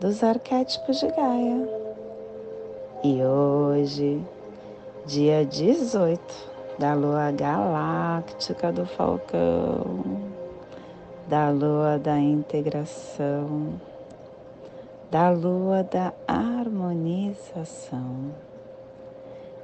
dos 0.00 0.22
arquétipos 0.22 1.00
de 1.00 1.08
Gaia. 1.08 1.68
E 3.04 3.22
hoje, 3.22 4.24
dia 5.06 5.44
18 5.44 6.52
da 6.78 6.94
lua 6.94 7.30
galáctica 7.30 8.72
do 8.72 8.86
Falcão, 8.86 10.04
da 11.28 11.50
lua 11.50 11.98
da 11.98 12.18
integração, 12.18 13.74
da 15.10 15.28
lua 15.30 15.82
da 15.82 16.12
harmonização, 16.26 18.32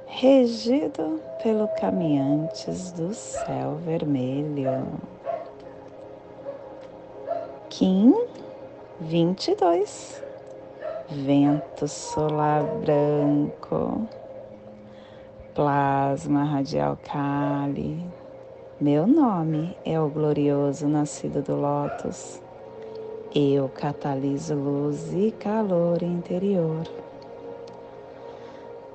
regido 0.05 1.19
pelo 1.41 1.67
caminhantes 1.79 2.91
do 2.91 3.13
céu 3.13 3.75
vermelho. 3.85 4.85
Kim 7.69 8.13
22 9.01 10.21
vento 11.09 11.87
solar 11.87 12.63
branco, 12.81 14.05
plasma 15.55 16.43
radial 16.43 16.97
Kali. 17.01 18.05
Meu 18.77 19.07
nome 19.07 19.77
é 19.85 19.97
o 19.97 20.09
glorioso 20.09 20.85
nascido 20.89 21.41
do 21.41 21.55
Lótus. 21.55 22.41
Eu 23.33 23.69
cataliso 23.69 24.53
luz 24.53 25.13
e 25.13 25.31
calor 25.31 26.03
interior. 26.03 26.85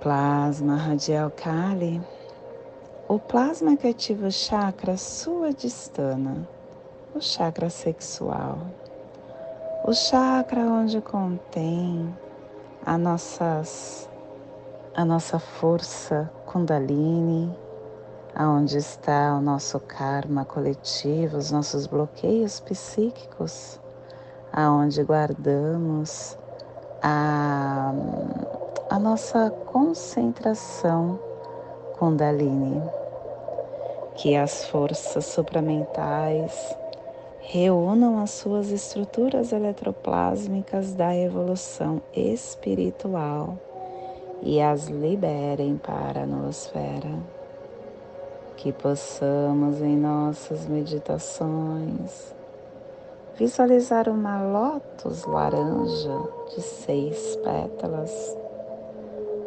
Plasma 0.01 0.77
radial 0.77 1.31
Kali. 1.31 1.99
O 3.09 3.19
plasma 3.19 3.75
que 3.75 3.89
ativa 3.89 4.27
o 4.27 4.31
chakra 4.31 4.99
sua 4.99 5.51
distana, 5.51 6.47
o 7.15 7.23
chakra 7.23 7.71
sexual 7.71 8.59
o 9.87 9.93
chakra 9.93 10.63
onde 10.63 10.99
contém 11.03 12.17
a, 12.87 12.97
nossas, 12.97 14.09
a 14.97 15.05
nossa 15.05 15.39
força 15.39 16.31
Kundalini, 16.47 17.55
aonde 18.35 18.79
está 18.79 19.37
o 19.37 19.43
nosso 19.43 19.79
karma 19.79 20.43
coletivo, 20.47 21.37
os 21.37 21.51
nossos 21.51 21.87
bloqueios 21.87 22.61
psíquicos, 22.61 23.79
aonde 24.51 25.03
guardamos 25.03 26.39
a, 27.03 27.93
a 28.89 28.99
nossa 28.99 29.51
concentração 29.51 31.21
Kundalini, 31.99 32.83
que 34.15 34.35
as 34.35 34.65
forças 34.65 35.27
supramentais 35.27 36.75
reúnam 37.47 38.19
as 38.19 38.31
suas 38.31 38.71
estruturas 38.71 39.53
eletroplásmicas 39.53 40.95
da 40.95 41.15
evolução 41.15 42.01
espiritual 42.15 43.59
e 44.43 44.61
as 44.61 44.87
liberem 44.87 45.77
para 45.77 46.23
a 46.23 46.27
nosfera. 46.27 47.19
Que 48.57 48.73
possamos 48.73 49.83
em 49.83 49.97
nossas 49.97 50.67
meditações 50.67 52.35
visualizar 53.37 54.09
uma 54.09 54.43
lótus 54.43 55.25
laranja 55.25 56.19
de 56.55 56.63
seis 56.63 57.37
pétalas. 57.37 58.37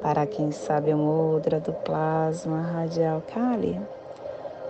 Para 0.01 0.27
quem 0.27 0.51
sabe 0.51 0.93
o 0.93 0.97
mudra 0.97 1.59
do 1.59 1.73
plasma 1.73 2.61
radial 2.61 3.23
Kali, 3.33 3.79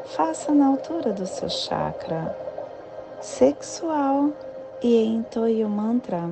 faça 0.06 0.54
na 0.54 0.68
altura 0.68 1.12
do 1.12 1.26
seu 1.26 1.50
chakra 1.50 2.47
sexual 3.22 4.32
e 4.82 5.04
entoie 5.04 5.66
o 5.66 5.70
mantra 5.70 6.30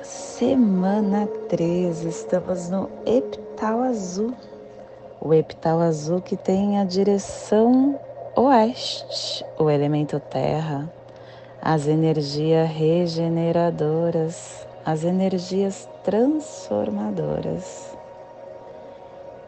Semana 0.02 1.26
13, 1.48 2.08
estamos 2.08 2.68
no 2.68 2.90
epital 3.06 3.80
azul. 3.82 4.34
O 5.20 5.32
epital 5.32 5.80
azul 5.80 6.20
que 6.20 6.36
tem 6.36 6.80
a 6.80 6.84
direção 6.84 7.98
oeste, 8.34 9.44
o 9.58 9.70
elemento 9.70 10.18
terra, 10.18 10.92
as 11.60 11.86
energias 11.86 12.68
regeneradoras, 12.70 14.66
as 14.84 15.04
energias 15.04 15.88
transformadoras. 16.02 17.96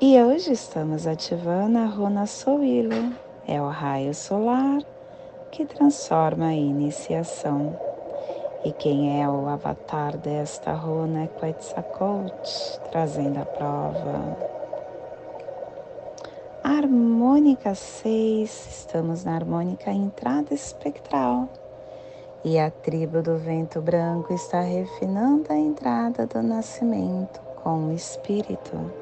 E 0.00 0.20
hoje 0.20 0.52
estamos 0.52 1.06
ativando 1.06 1.78
a 1.78 1.86
runa 1.86 2.26
Soilo, 2.26 3.12
é 3.46 3.60
o 3.60 3.68
raio 3.68 4.14
solar 4.14 4.80
que 5.50 5.64
transforma 5.64 6.46
a 6.48 6.54
iniciação. 6.54 7.76
E 8.64 8.72
quem 8.72 9.20
é 9.20 9.28
o 9.28 9.48
avatar 9.48 10.16
desta 10.16 10.72
runa 10.72 11.24
é 11.24 11.26
Quetzalcoatl, 11.26 12.80
trazendo 12.90 13.40
a 13.40 13.44
prova. 13.44 14.38
Harmônica 16.62 17.74
6, 17.74 18.68
estamos 18.70 19.24
na 19.24 19.34
harmônica 19.34 19.90
entrada 19.90 20.54
espectral 20.54 21.48
e 22.44 22.59
a 22.59 22.71
tribo 22.71 23.22
do 23.22 23.38
vento 23.38 23.81
branco 23.81 24.34
está 24.34 24.60
refinando 24.60 25.50
a 25.50 25.56
entrada 25.56 26.27
do 26.27 26.43
nascimento 26.43 27.41
com 27.62 27.87
o 27.88 27.93
espírito. 27.93 28.93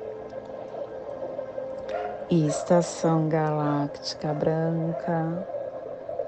Estação 2.31 3.29
galáctica 3.29 4.33
branca, 4.33 5.47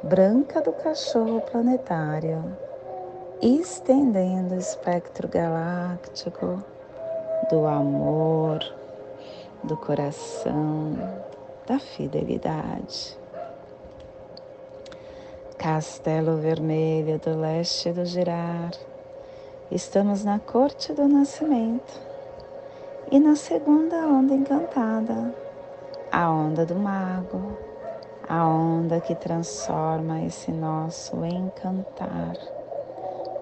branca 0.03 0.61
do 0.61 0.73
cachorro 0.73 1.41
planetário, 1.43 2.45
estendendo 3.41 4.55
o 4.55 4.59
espectro 4.59 5.29
galáctico 5.29 6.63
do 7.49 7.65
amor, 7.65 8.59
do 9.63 9.77
coração, 9.77 10.95
da 11.65 11.79
fidelidade. 11.79 13.24
Castelo 15.65 16.37
Vermelho 16.37 17.19
do 17.19 17.41
leste 17.41 17.91
do 17.91 18.05
Girar. 18.05 18.73
Estamos 19.71 20.23
na 20.23 20.39
corte 20.39 20.93
do 20.93 21.09
nascimento 21.09 22.03
e 23.11 23.19
na 23.19 23.35
segunda 23.35 23.97
onda 23.97 24.35
encantada, 24.35 25.35
a 26.13 26.31
onda 26.31 26.67
do 26.67 26.75
mago, 26.75 27.57
a 28.29 28.47
onda 28.47 29.01
que 29.01 29.15
transforma 29.15 30.23
esse 30.25 30.53
nosso 30.53 31.25
encantar 31.25 32.37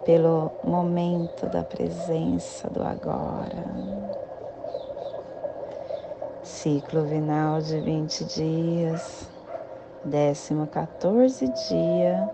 pelo 0.05 0.53
momento 0.63 1.47
da 1.47 1.65
presença 1.65 2.71
do 2.71 2.85
agora. 2.85 3.65
Ciclo 6.45 7.03
vinal 7.03 7.61
de 7.61 7.81
20 7.81 8.25
dias 8.27 9.32
décimo 10.05 10.67
14 10.67 11.49
dia 11.69 12.31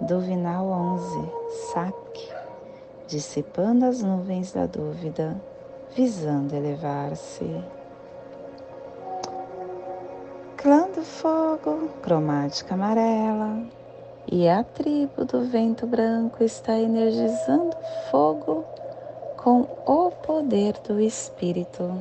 do 0.00 0.20
Vinal 0.20 0.66
11, 0.66 1.32
saque, 1.72 2.28
dissipando 3.06 3.84
as 3.84 4.02
nuvens 4.02 4.52
da 4.52 4.66
dúvida, 4.66 5.40
visando 5.94 6.54
elevar-se. 6.54 7.62
Clã 10.56 10.88
do 10.94 11.02
fogo, 11.02 11.88
cromática 12.02 12.74
amarela, 12.74 13.62
e 14.30 14.48
a 14.48 14.62
tribo 14.62 15.24
do 15.24 15.42
vento 15.42 15.86
branco 15.86 16.42
está 16.42 16.78
energizando 16.78 17.76
fogo 18.10 18.64
com 19.36 19.66
o 19.86 20.10
poder 20.10 20.74
do 20.86 21.00
Espírito. 21.00 21.92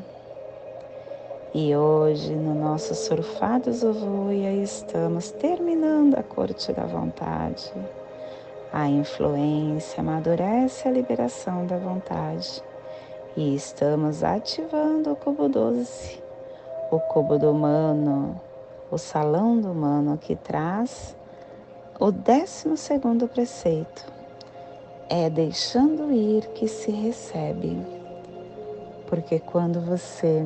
E 1.51 1.75
hoje, 1.75 2.35
no 2.35 2.53
nosso 2.53 2.93
Surfados 2.93 3.83
Ovoia, 3.83 4.53
estamos 4.53 5.31
terminando 5.31 6.13
a 6.15 6.21
corte 6.21 6.71
da 6.71 6.83
vontade. 6.83 7.73
A 8.71 8.87
influência 8.87 10.01
amadurece 10.01 10.87
a 10.87 10.91
liberação 10.91 11.65
da 11.65 11.75
vontade. 11.75 12.61
E 13.35 13.55
estamos 13.55 14.23
ativando 14.23 15.11
o 15.11 15.15
cubo 15.15 15.49
12, 15.49 16.21
o 16.91 16.99
cubo 16.99 17.39
do 17.39 17.49
humano, 17.49 18.39
o 18.91 18.99
salão 18.99 19.59
do 19.59 19.71
humano 19.71 20.19
que 20.19 20.35
traz 20.35 21.15
o 21.99 22.11
décimo 22.11 22.77
segundo 22.77 23.27
preceito. 23.27 24.05
É 25.09 25.31
deixando 25.31 26.11
ir 26.11 26.45
que 26.49 26.67
se 26.67 26.91
recebe. 26.91 27.75
Porque 29.07 29.39
quando 29.39 29.81
você 29.81 30.45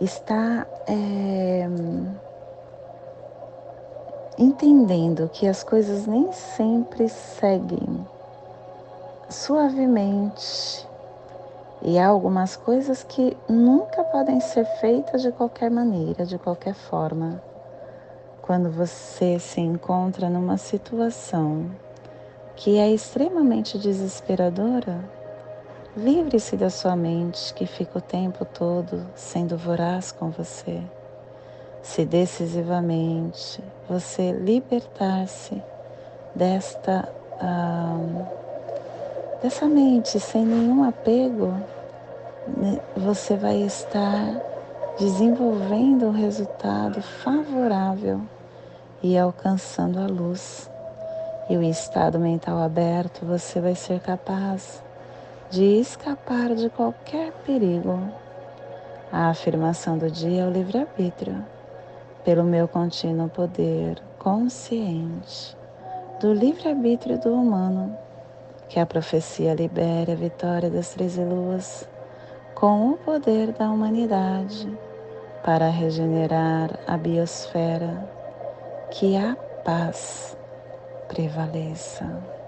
está 0.00 0.66
é, 0.86 1.68
entendendo 4.38 5.28
que 5.28 5.46
as 5.46 5.62
coisas 5.62 6.06
nem 6.06 6.32
sempre 6.32 7.08
seguem 7.08 8.06
suavemente 9.28 10.88
e 11.82 11.98
há 11.98 12.08
algumas 12.08 12.56
coisas 12.56 13.02
que 13.02 13.36
nunca 13.48 14.04
podem 14.04 14.40
ser 14.40 14.64
feitas 14.80 15.22
de 15.22 15.32
qualquer 15.32 15.70
maneira, 15.70 16.26
de 16.26 16.38
qualquer 16.38 16.74
forma. 16.74 17.42
Quando 18.42 18.70
você 18.70 19.38
se 19.38 19.60
encontra 19.60 20.28
numa 20.28 20.56
situação 20.56 21.70
que 22.56 22.78
é 22.78 22.90
extremamente 22.90 23.78
desesperadora, 23.78 25.02
livre-se 25.96 26.56
da 26.56 26.70
sua 26.70 26.94
mente 26.94 27.52
que 27.54 27.66
fica 27.66 27.98
o 27.98 28.02
tempo 28.02 28.44
todo 28.44 29.06
sendo 29.14 29.56
voraz 29.56 30.12
com 30.12 30.30
você. 30.30 30.82
Se 31.82 32.04
decisivamente 32.04 33.62
você 33.88 34.32
libertar-se 34.32 35.62
desta. 36.34 37.08
Dessa 39.42 39.66
mente 39.66 40.20
sem 40.20 40.44
nenhum 40.44 40.86
apego, 40.86 41.54
né, 42.46 42.78
você 42.94 43.36
vai 43.36 43.56
estar 43.62 44.38
desenvolvendo 44.98 46.08
um 46.08 46.10
resultado 46.10 47.00
favorável 47.00 48.20
e 49.02 49.16
alcançando 49.16 49.98
a 49.98 50.06
luz. 50.06 50.70
E 51.48 51.56
o 51.56 51.62
estado 51.62 52.18
mental 52.18 52.58
aberto, 52.58 53.24
você 53.24 53.62
vai 53.62 53.74
ser 53.74 54.00
capaz 54.00 54.82
de 55.50 55.80
escapar 55.80 56.54
de 56.54 56.70
qualquer 56.70 57.32
perigo. 57.44 57.98
A 59.10 59.30
afirmação 59.30 59.98
do 59.98 60.08
dia 60.08 60.42
é 60.42 60.46
o 60.46 60.50
livre-arbítrio, 60.50 61.44
pelo 62.24 62.44
meu 62.44 62.68
contínuo 62.68 63.28
poder 63.28 64.00
consciente 64.18 65.56
do 66.20 66.32
livre-arbítrio 66.32 67.18
do 67.18 67.32
humano 67.34 67.96
que 68.68 68.78
a 68.78 68.86
profecia 68.86 69.52
libere 69.52 70.12
a 70.12 70.14
vitória 70.14 70.70
das 70.70 70.90
treze 70.90 71.24
luas 71.24 71.88
com 72.54 72.90
o 72.90 72.96
poder 72.98 73.50
da 73.52 73.68
humanidade 73.68 74.72
para 75.42 75.68
regenerar 75.68 76.78
a 76.86 76.96
biosfera, 76.96 78.08
que 78.90 79.16
a 79.16 79.34
paz 79.64 80.36
prevaleça. 81.08 82.39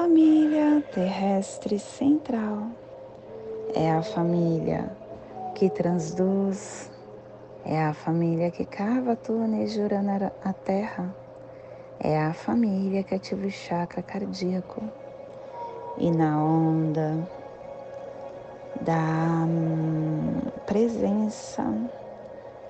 Família 0.00 0.82
terrestre 0.94 1.78
central 1.78 2.70
é 3.74 3.92
a 3.92 4.00
família 4.00 4.90
que 5.54 5.68
transduz, 5.68 6.90
é 7.66 7.84
a 7.84 7.92
família 7.92 8.50
que 8.50 8.64
cava 8.64 9.14
túneis 9.14 9.74
de 9.74 9.82
a 9.82 10.52
terra 10.54 11.14
é 12.00 12.18
a 12.18 12.32
família 12.32 13.02
que 13.02 13.14
ativa 13.14 13.46
o 13.46 13.50
chakra 13.50 14.02
cardíaco. 14.02 14.82
E 15.98 16.10
na 16.10 16.42
onda 16.42 17.28
da 18.80 19.44
hum, 19.46 20.40
presença, 20.64 21.62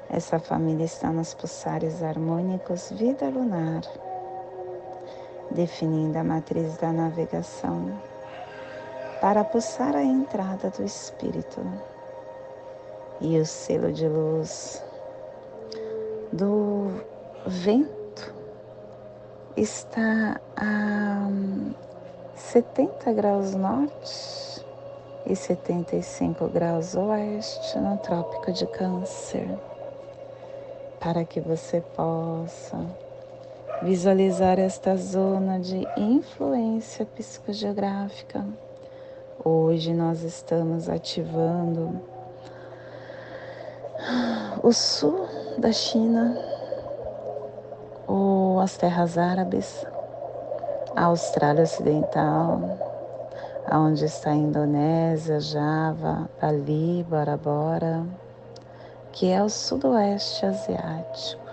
essa 0.09 0.41
família 0.41 0.85
está 0.85 1.13
nos 1.13 1.33
pulsares 1.35 2.03
harmônicos 2.03 2.91
vida 2.91 3.29
lunar, 3.29 3.83
definindo 5.51 6.19
a 6.19 6.25
matriz 6.25 6.77
da 6.79 6.93
navegação 6.93 8.01
para 9.21 9.45
pulsar 9.45 9.95
a 9.95 10.03
entrada 10.03 10.71
do 10.71 10.85
espírito 10.85 11.61
e 13.21 13.39
o 13.39 13.45
selo 13.45 13.93
de 13.93 14.09
luz 14.09 14.83
do 16.33 17.03
vento 17.47 18.35
está 19.57 20.41
a 20.57 21.29
70 22.35 23.13
graus 23.13 23.55
norte 23.55 24.65
e 25.27 25.37
75 25.37 26.49
graus 26.49 26.95
oeste 26.95 27.79
no 27.79 27.99
Trópico 27.99 28.53
de 28.53 28.67
Câncer, 28.67 29.49
para 30.99 31.25
que 31.25 31.41
você 31.41 31.81
possa 31.95 32.79
visualizar 33.83 34.59
esta 34.59 34.97
zona 34.97 35.59
de 35.59 35.87
influência 35.97 37.07
psicogeográfica. 37.07 38.45
Hoje 39.43 39.95
nós 39.95 40.23
estamos 40.23 40.89
ativando 40.89 42.01
o 44.63 44.73
sul 44.73 45.27
da 45.59 45.73
China, 45.73 46.37
ou 48.07 48.61
as 48.61 48.77
terras 48.77 49.17
árabes, 49.17 49.87
a 50.95 51.05
Austrália 51.05 51.63
Ocidental, 51.63 52.61
aonde 53.67 54.05
está 54.05 54.31
a 54.31 54.35
Indonésia, 54.35 55.41
Java, 55.41 56.29
Bali, 56.41 57.05
Bora 57.09 57.37
Bora, 57.37 58.05
que 59.13 59.31
é 59.31 59.43
o 59.43 59.49
sudoeste 59.49 60.45
asiático. 60.45 61.50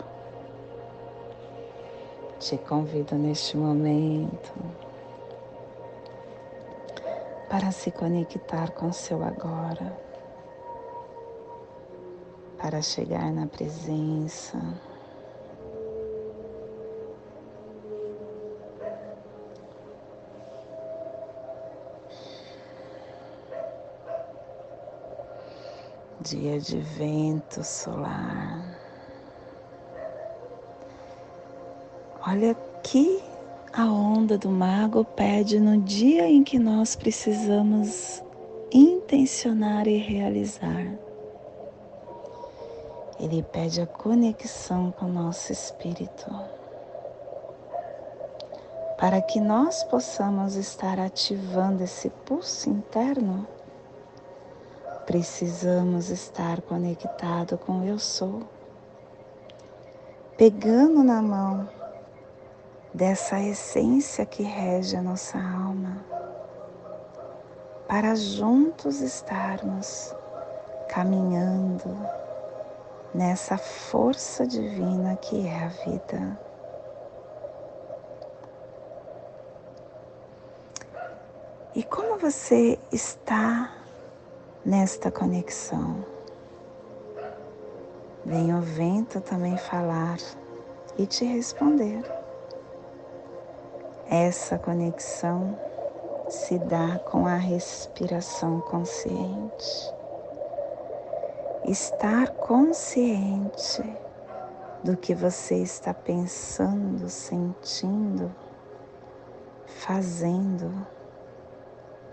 Te 2.40 2.58
convido 2.60 3.16
neste 3.16 3.58
momento 3.58 4.54
para 7.50 7.72
se 7.72 7.92
conectar 7.92 8.72
com 8.72 8.94
seu 8.94 9.24
agora, 9.24 9.92
para 12.58 12.82
chegar 12.82 13.34
na 13.34 13.48
presença 13.48 14.58
dia 26.22 26.60
de 26.60 26.80
vento 26.80 27.64
solar. 27.64 28.77
Olha 32.30 32.54
que 32.84 33.24
a 33.72 33.86
onda 33.86 34.38
do 34.38 34.50
mago 34.50 35.06
pede 35.06 35.62
no 35.62 35.78
dia 35.78 36.28
em 36.28 36.44
que 36.44 36.60
nós 36.60 36.94
precisamos 36.94 38.22
intencionar 38.70 39.88
e 39.88 39.96
realizar. 39.96 40.94
Ele 43.18 43.42
pede 43.44 43.80
a 43.80 43.88
conexão 43.88 44.92
com 44.92 45.06
o 45.06 45.14
nosso 45.14 45.54
espírito, 45.54 46.30
para 48.98 49.22
que 49.22 49.40
nós 49.40 49.86
possamos 49.86 50.56
estar 50.56 51.00
ativando 51.00 51.82
esse 51.82 52.10
pulso 52.26 52.70
interno 52.70 53.48
precisamos 55.08 56.10
estar 56.10 56.62
conectado 56.64 57.58
com 57.58 57.86
eu 57.86 57.98
sou, 57.98 58.42
pegando 60.38 61.02
na 61.02 61.22
mão 61.22 61.77
dessa 62.98 63.40
essência 63.40 64.26
que 64.26 64.42
rege 64.42 64.98
a 64.98 65.02
nossa 65.04 65.38
alma, 65.38 66.04
para 67.88 68.16
juntos 68.16 69.02
estarmos 69.02 70.16
caminhando 70.90 71.96
nessa 73.14 73.56
força 73.56 74.48
divina 74.48 75.16
que 75.16 75.46
é 75.46 75.64
a 75.64 75.68
vida. 75.68 76.40
E 81.76 81.84
como 81.84 82.18
você 82.18 82.80
está 82.92 83.76
nesta 84.66 85.12
conexão. 85.12 86.04
Vem 88.26 88.56
o 88.56 88.62
vento 88.62 89.22
também 89.22 89.56
falar 89.56 90.18
e 90.98 91.06
te 91.06 91.24
responder. 91.26 92.27
Essa 94.10 94.58
conexão 94.58 95.58
se 96.30 96.58
dá 96.58 96.98
com 97.04 97.28
a 97.28 97.36
respiração 97.36 98.62
consciente. 98.62 99.94
Estar 101.66 102.30
consciente 102.36 103.84
do 104.82 104.96
que 104.96 105.14
você 105.14 105.56
está 105.56 105.94
pensando, 105.94 107.10
sentindo, 107.10 108.34
fazendo, 109.66 110.88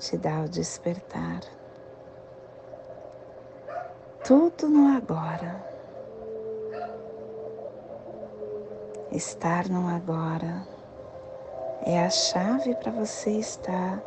te 0.01 0.17
dá 0.17 0.41
o 0.41 0.49
despertar. 0.49 1.43
tudo 4.25 4.69
no 4.69 4.97
agora. 4.97 5.65
Estar 9.13 9.69
no 9.69 9.87
agora 9.87 10.74
é 11.83 12.05
a 12.05 12.11
chave 12.11 12.75
para 12.77 12.93
você 12.93 13.31
estar 13.31 14.03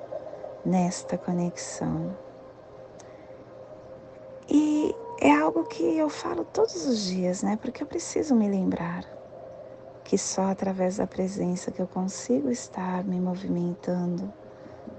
nesta 0.65 1.17
conexão. 1.17 2.15
E 4.49 4.95
é 5.19 5.31
algo 5.31 5.63
que 5.65 5.97
eu 5.97 6.09
falo 6.09 6.45
todos 6.45 6.85
os 6.85 7.05
dias, 7.05 7.43
né? 7.43 7.57
Porque 7.61 7.83
eu 7.83 7.87
preciso 7.87 8.35
me 8.35 8.49
lembrar 8.49 9.03
que 10.03 10.17
só 10.17 10.43
através 10.43 10.97
da 10.97 11.05
presença 11.07 11.71
que 11.71 11.81
eu 11.81 11.87
consigo 11.87 12.49
estar 12.49 13.03
me 13.03 13.19
movimentando 13.19 14.31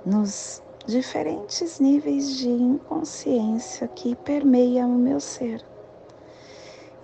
nos 0.04 0.62
diferentes 0.86 1.80
níveis 1.80 2.36
de 2.36 2.48
inconsciência 2.48 3.88
que 3.88 4.14
permeiam 4.16 4.90
o 4.90 4.98
meu 4.98 5.20
ser. 5.20 5.64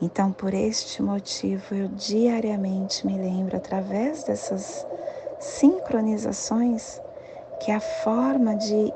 Então, 0.02 0.32
por 0.32 0.52
este 0.52 1.02
motivo, 1.02 1.74
eu 1.74 1.88
diariamente 1.88 3.06
me 3.06 3.16
lembro, 3.16 3.56
através 3.56 4.24
dessas 4.24 4.86
sincronizações, 5.44 7.00
que 7.60 7.70
a 7.70 7.78
forma 7.78 8.56
de 8.56 8.92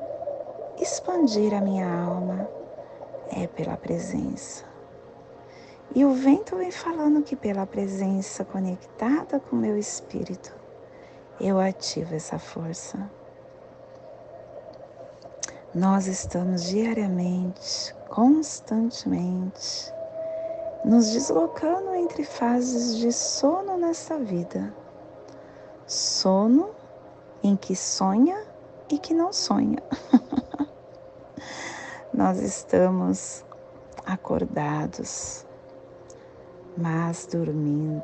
expandir 0.81 1.55
a 1.55 1.61
minha 1.61 1.87
alma 1.87 2.49
é 3.31 3.47
pela 3.47 3.77
presença. 3.77 4.65
E 5.95 6.05
o 6.05 6.13
vento 6.13 6.57
vem 6.57 6.71
falando 6.71 7.23
que 7.23 7.37
pela 7.37 7.67
presença 7.67 8.45
conectada 8.45 9.39
com 9.39 9.57
meu 9.57 9.77
espírito, 9.77 10.55
eu 11.39 11.61
ativo 11.61 12.15
essa 12.15 12.39
força. 12.39 12.99
Nós 15.75 16.07
estamos 16.07 16.65
diariamente, 16.65 17.95
constantemente, 18.09 19.93
nos 20.85 21.11
deslocando 21.11 21.95
entre 21.95 22.25
fases 22.25 22.97
de 22.97 23.13
sono 23.13 23.77
nesta 23.77 24.19
vida. 24.19 24.73
Sono 25.89 26.69
em 27.43 27.57
que 27.57 27.75
sonha 27.75 28.47
e 28.91 28.99
que 28.99 29.15
não 29.15 29.33
sonha. 29.33 29.83
Nós 32.13 32.39
estamos 32.41 33.43
acordados, 34.05 35.47
mas 36.77 37.27
dormindo. 37.27 38.03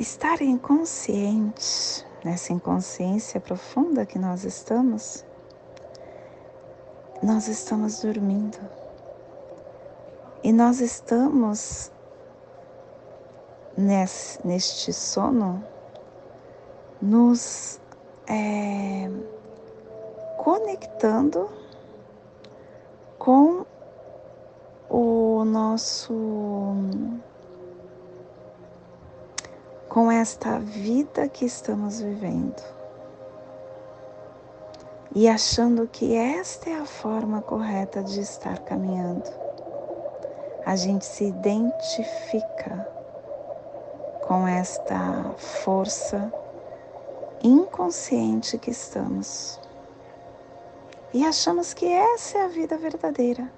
Estar 0.00 0.42
inconsciente, 0.42 2.04
nessa 2.24 2.52
inconsciência 2.52 3.40
profunda 3.40 4.04
que 4.04 4.18
nós 4.18 4.44
estamos, 4.44 5.24
nós 7.22 7.46
estamos 7.46 8.00
dormindo. 8.00 8.58
E 10.42 10.52
nós 10.52 10.80
estamos 10.80 11.92
nesse, 13.78 14.44
neste 14.44 14.92
sono 14.92 15.62
nos 17.00 17.80
é, 18.26 19.08
conectando 20.36 21.48
com 23.18 23.64
o 24.90 25.44
nosso 25.44 26.12
com 29.88 30.10
esta 30.10 30.58
vida 30.58 31.28
que 31.28 31.44
estamos 31.44 32.00
vivendo 32.00 32.62
e 35.14 35.28
achando 35.28 35.86
que 35.86 36.14
esta 36.14 36.68
é 36.68 36.74
a 36.74 36.84
forma 36.84 37.40
correta 37.40 38.02
de 38.02 38.20
estar 38.20 38.58
caminhando. 38.60 39.30
A 40.66 40.76
gente 40.76 41.06
se 41.06 41.24
identifica 41.24 42.97
com 44.28 44.46
esta 44.46 45.34
força 45.38 46.30
inconsciente 47.42 48.58
que 48.58 48.70
estamos 48.70 49.58
e 51.14 51.24
achamos 51.24 51.72
que 51.72 51.86
essa 51.86 52.36
é 52.36 52.44
a 52.44 52.48
vida 52.48 52.76
verdadeira. 52.76 53.50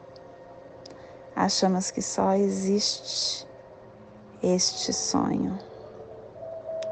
Achamos 1.34 1.90
que 1.90 2.00
só 2.00 2.34
existe 2.34 3.44
este 4.40 4.92
sonho. 4.92 5.58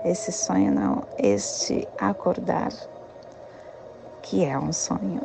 Esse 0.05 0.33
sonho 0.33 0.75
não, 0.75 1.07
este 1.17 1.87
acordar, 1.97 2.73
que 4.23 4.45
é 4.45 4.59
um 4.59 4.73
sonho. 4.73 5.23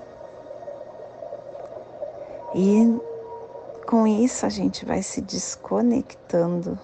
E 2.53 3.01
com 3.87 4.05
isso 4.05 4.45
a 4.45 4.49
gente 4.49 4.85
vai 4.85 5.01
se 5.01 5.21
desconectando 5.21 6.77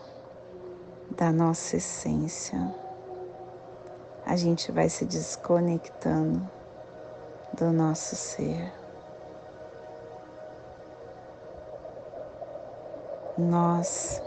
da 1.15 1.31
nossa 1.31 1.77
essência. 1.77 2.73
A 4.25 4.35
gente 4.35 4.71
vai 4.71 4.89
se 4.89 5.05
desconectando 5.05 6.47
do 7.53 7.71
nosso 7.71 8.15
ser. 8.15 8.71
Nós 13.37 14.21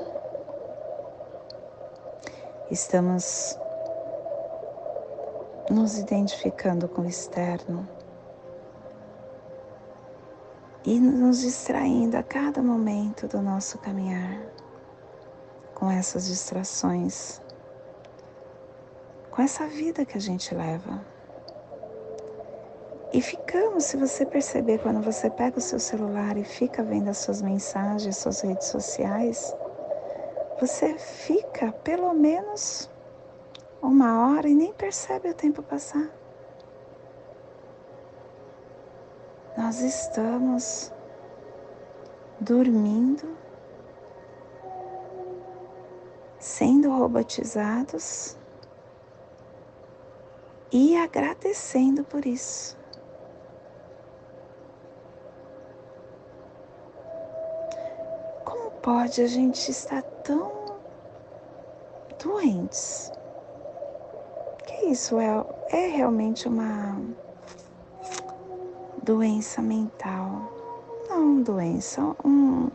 estamos 2.70 3.58
nos 5.70 5.98
identificando 5.98 6.88
com 6.88 7.02
o 7.02 7.06
externo 7.06 7.88
e 10.84 10.98
nos 10.98 11.40
distraindo 11.42 12.16
a 12.16 12.22
cada 12.22 12.62
momento 12.62 13.28
do 13.28 13.40
nosso 13.40 13.78
caminhar 13.78 14.40
com 15.82 15.90
essas 15.90 16.28
distrações, 16.28 17.42
com 19.32 19.42
essa 19.42 19.66
vida 19.66 20.04
que 20.04 20.16
a 20.16 20.20
gente 20.20 20.54
leva. 20.54 21.04
E 23.12 23.20
ficamos, 23.20 23.86
se 23.86 23.96
você 23.96 24.24
perceber, 24.24 24.78
quando 24.78 25.02
você 25.02 25.28
pega 25.28 25.58
o 25.58 25.60
seu 25.60 25.80
celular 25.80 26.36
e 26.36 26.44
fica 26.44 26.84
vendo 26.84 27.08
as 27.08 27.18
suas 27.18 27.42
mensagens, 27.42 28.16
suas 28.16 28.42
redes 28.42 28.68
sociais, 28.68 29.52
você 30.60 30.96
fica 30.96 31.72
pelo 31.72 32.14
menos 32.14 32.88
uma 33.82 34.30
hora 34.36 34.48
e 34.48 34.54
nem 34.54 34.72
percebe 34.72 35.30
o 35.30 35.34
tempo 35.34 35.64
passar. 35.64 36.08
Nós 39.58 39.80
estamos 39.80 40.92
dormindo, 42.38 43.41
sendo 46.42 46.90
robotizados 46.90 48.36
e 50.72 50.96
agradecendo 50.96 52.02
por 52.02 52.26
isso. 52.26 52.76
pode 58.82 59.22
a 59.22 59.28
gente 59.28 59.70
estar 59.70 60.02
tão 60.02 60.50
doentes? 62.22 63.12
Que 64.66 64.86
isso 64.86 65.18
é, 65.18 65.44
é 65.70 65.86
realmente 65.86 66.48
uma 66.48 67.00
doença 69.02 69.62
mental? 69.62 70.50
Não, 71.08 71.42
doença, 71.42 72.16
um, 72.24 72.68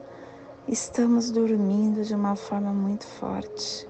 estamos 0.67 1.31
dormindo 1.31 2.03
de 2.03 2.13
uma 2.13 2.35
forma 2.35 2.73
muito 2.73 3.05
forte. 3.05 3.87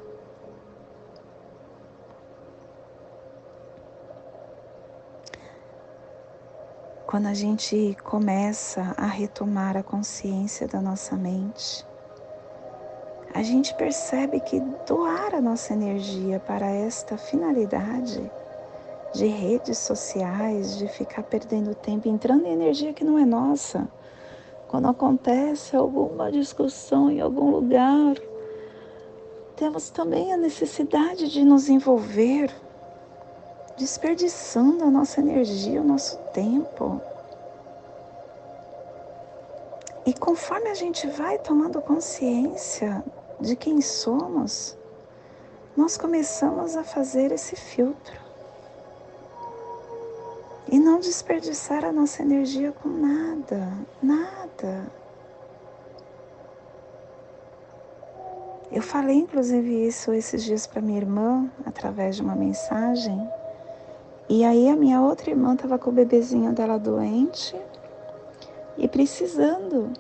Quando 7.08 7.26
a 7.28 7.34
gente 7.34 7.98
começa 8.04 8.94
a 8.98 9.08
retomar 9.08 9.76
a 9.76 9.82
consciência 9.82 10.68
da 10.68 10.80
nossa 10.80 11.16
mente, 11.16 11.86
a 13.34 13.42
gente 13.42 13.74
percebe 13.74 14.40
que 14.40 14.60
doar 14.86 15.34
a 15.34 15.42
nossa 15.42 15.74
energia 15.74 16.40
para 16.40 16.68
esta 16.70 17.18
finalidade 17.18 18.32
de 19.14 19.26
redes 19.26 19.80
sociais, 19.80 20.78
de 20.78 20.88
ficar 20.88 21.24
perdendo 21.24 21.74
tempo, 21.74 22.08
entrando 22.08 22.46
em 22.46 22.52
energia 22.52 22.94
que 22.94 23.04
não 23.04 23.18
é 23.18 23.26
nossa. 23.26 23.88
Quando 24.68 24.90
acontece 24.90 25.76
alguma 25.76 26.30
discussão 26.30 27.10
em 27.10 27.22
algum 27.22 27.52
lugar, 27.52 28.16
temos 29.56 29.90
também 29.90 30.34
a 30.34 30.38
necessidade 30.38 31.30
de 31.30 31.44
nos 31.44 31.70
envolver, 31.70 32.54
desperdiçando 33.78 34.84
a 34.84 34.92
nossa 34.92 35.22
energia, 35.22 35.82
o 35.82 35.86
nosso 35.86 36.18
tempo. 36.34 37.02
E 40.06 40.14
conforme 40.14 40.70
a 40.70 40.76
gente 40.76 41.08
vai 41.08 41.40
tomando 41.40 41.82
consciência 41.82 43.04
de 43.40 43.56
quem 43.56 43.82
somos, 43.82 44.78
nós 45.76 45.98
começamos 45.98 46.76
a 46.76 46.84
fazer 46.84 47.32
esse 47.32 47.56
filtro. 47.56 48.27
E 50.70 50.80
não 50.80 51.00
desperdiçar 51.00 51.86
a 51.86 51.92
nossa 51.94 52.22
energia 52.22 52.74
com 52.74 52.90
nada, 52.90 53.72
nada. 54.02 54.92
Eu 58.70 58.82
falei 58.82 59.16
inclusive 59.16 59.88
isso 59.88 60.12
esses 60.12 60.44
dias 60.44 60.68
para 60.68 60.82
minha 60.82 60.98
irmã 60.98 61.50
através 61.66 62.18
de 62.18 62.22
uma 62.22 62.36
mensagem. 62.36 63.18
E 64.28 64.44
aí 64.44 64.68
a 64.70 64.76
minha 64.76 65.02
outra 65.02 65.30
irmã 65.30 65.54
estava 65.54 65.80
com 65.80 65.90
o 65.90 65.94
bebezinho 65.94 66.52
dela 66.52 66.78
doente 66.78 67.56
e 68.78 68.88
precisando 68.88 69.94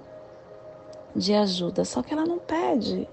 de 1.15 1.33
ajuda, 1.33 1.85
só 1.85 2.03
que 2.03 2.13
ela 2.13 2.25
não 2.25 2.39
pede. 2.39 3.07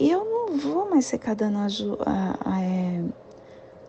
E 0.00 0.10
eu 0.10 0.24
não 0.24 0.58
vou 0.58 0.90
mais 0.90 1.08
ficar 1.08 1.34
dando, 1.34 1.58
a, 2.04 2.36
a, 2.44 2.60
é, 2.60 3.04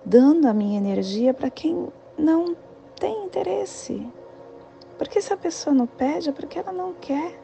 dando 0.05 0.47
a 0.47 0.53
minha 0.53 0.77
energia 0.77 1.33
para 1.33 1.49
quem 1.49 1.87
não 2.17 2.55
tem 2.99 3.25
interesse. 3.25 4.05
Porque 4.97 5.21
se 5.21 5.31
a 5.31 5.37
pessoa 5.37 5.73
não 5.73 5.87
pede 5.87 6.29
é 6.29 6.31
porque 6.31 6.59
ela 6.59 6.71
não 6.71 6.93
quer, 6.93 7.39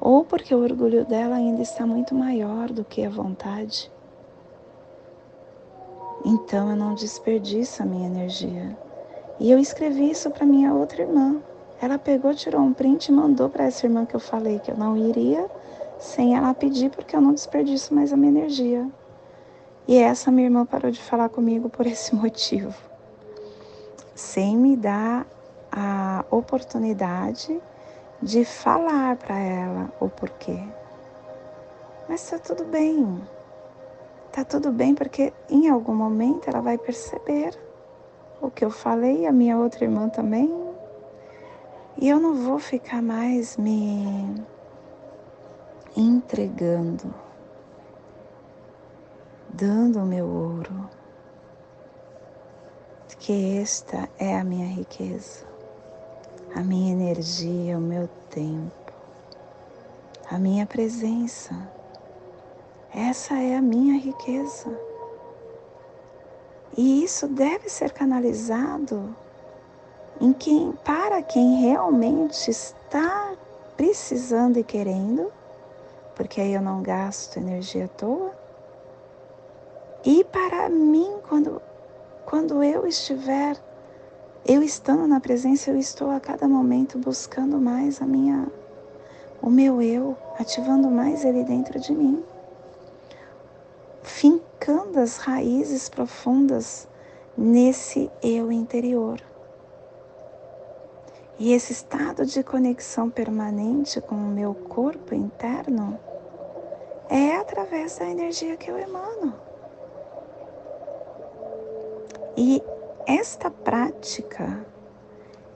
ou 0.00 0.24
porque 0.24 0.54
o 0.54 0.62
orgulho 0.62 1.04
dela 1.04 1.36
ainda 1.36 1.62
está 1.62 1.86
muito 1.86 2.14
maior 2.14 2.70
do 2.70 2.84
que 2.84 3.04
a 3.04 3.10
vontade. 3.10 3.90
Então 6.24 6.70
eu 6.70 6.76
não 6.76 6.94
desperdiço 6.94 7.82
a 7.82 7.86
minha 7.86 8.06
energia. 8.06 8.76
E 9.40 9.50
eu 9.50 9.58
escrevi 9.58 10.10
isso 10.10 10.30
para 10.30 10.46
minha 10.46 10.74
outra 10.74 11.02
irmã. 11.02 11.40
Ela 11.80 11.98
pegou, 11.98 12.34
tirou 12.34 12.60
um 12.60 12.72
print 12.72 13.08
e 13.08 13.12
mandou 13.12 13.48
para 13.48 13.64
essa 13.64 13.86
irmã 13.86 14.04
que 14.04 14.16
eu 14.16 14.20
falei 14.20 14.58
que 14.58 14.70
eu 14.70 14.76
não 14.76 14.96
iria 14.96 15.48
sem 15.98 16.36
ela 16.36 16.52
pedir, 16.52 16.90
porque 16.90 17.16
eu 17.16 17.20
não 17.20 17.32
desperdiço 17.32 17.94
mais 17.94 18.12
a 18.12 18.16
minha 18.16 18.32
energia. 18.32 18.86
E 19.88 19.96
essa 19.96 20.30
minha 20.30 20.46
irmã 20.46 20.66
parou 20.66 20.90
de 20.90 21.00
falar 21.00 21.28
comigo 21.30 21.70
por 21.70 21.86
esse 21.86 22.12
motivo 22.16 22.74
sem 24.16 24.56
me 24.56 24.76
dar 24.76 25.26
a 25.70 26.24
oportunidade 26.30 27.62
de 28.22 28.46
falar 28.46 29.16
para 29.16 29.38
ela 29.38 29.92
o 30.00 30.08
porquê. 30.08 30.58
Mas 32.08 32.28
tá 32.30 32.38
tudo 32.38 32.64
bem. 32.64 33.22
Tá 34.32 34.42
tudo 34.42 34.72
bem 34.72 34.94
porque 34.94 35.34
em 35.50 35.68
algum 35.68 35.94
momento 35.94 36.48
ela 36.48 36.62
vai 36.62 36.78
perceber 36.78 37.58
o 38.40 38.50
que 38.50 38.64
eu 38.64 38.70
falei, 38.70 39.26
a 39.26 39.32
minha 39.32 39.58
outra 39.58 39.84
irmã 39.84 40.08
também. 40.08 40.50
E 41.98 42.08
eu 42.08 42.18
não 42.18 42.34
vou 42.34 42.58
ficar 42.58 43.02
mais 43.02 43.56
me 43.58 44.42
entregando, 45.94 47.14
dando 49.48 50.00
o 50.00 50.06
meu 50.06 50.26
ouro 50.26 50.95
que 53.14 53.58
esta 53.58 54.08
é 54.18 54.36
a 54.36 54.42
minha 54.42 54.66
riqueza, 54.66 55.44
a 56.54 56.60
minha 56.60 56.92
energia, 56.92 57.78
o 57.78 57.80
meu 57.80 58.08
tempo, 58.30 58.92
a 60.30 60.38
minha 60.38 60.66
presença. 60.66 61.54
Essa 62.94 63.34
é 63.34 63.56
a 63.56 63.62
minha 63.62 64.00
riqueza. 64.00 64.70
E 66.76 67.04
isso 67.04 67.28
deve 67.28 67.68
ser 67.68 67.92
canalizado 67.92 69.14
em 70.20 70.32
quem, 70.32 70.72
para 70.84 71.22
quem 71.22 71.60
realmente 71.60 72.50
está 72.50 73.34
precisando 73.76 74.58
e 74.58 74.64
querendo, 74.64 75.32
porque 76.14 76.40
aí 76.40 76.54
eu 76.54 76.62
não 76.62 76.82
gasto 76.82 77.36
energia 77.36 77.84
à 77.84 77.88
toa. 77.88 78.32
E 80.04 80.24
para 80.24 80.68
mim, 80.68 81.18
quando 81.28 81.60
quando 82.26 82.60
eu 82.60 82.84
estiver, 82.84 83.56
eu 84.44 84.60
estando 84.60 85.06
na 85.06 85.20
presença, 85.20 85.70
eu 85.70 85.78
estou 85.78 86.10
a 86.10 86.18
cada 86.18 86.48
momento 86.48 86.98
buscando 86.98 87.60
mais 87.60 88.02
a 88.02 88.04
minha, 88.04 88.48
o 89.40 89.48
meu 89.48 89.80
eu, 89.80 90.16
ativando 90.36 90.90
mais 90.90 91.24
ele 91.24 91.44
dentro 91.44 91.78
de 91.78 91.92
mim, 91.92 92.24
fincando 94.02 94.98
as 94.98 95.18
raízes 95.18 95.88
profundas 95.88 96.88
nesse 97.38 98.10
eu 98.20 98.50
interior. 98.50 99.22
E 101.38 101.52
esse 101.52 101.72
estado 101.72 102.26
de 102.26 102.42
conexão 102.42 103.08
permanente 103.08 104.00
com 104.00 104.16
o 104.16 104.28
meu 104.28 104.52
corpo 104.52 105.14
interno 105.14 105.96
é 107.08 107.36
através 107.36 107.96
da 107.98 108.10
energia 108.10 108.56
que 108.56 108.68
eu 108.68 108.76
emano. 108.76 109.45
E 112.38 112.62
esta 113.06 113.50
prática, 113.50 114.66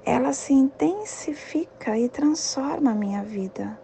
ela 0.02 0.32
se 0.32 0.54
intensifica 0.54 1.98
e 1.98 2.08
transforma 2.08 2.92
a 2.92 2.94
minha 2.94 3.22
vida. 3.22 3.78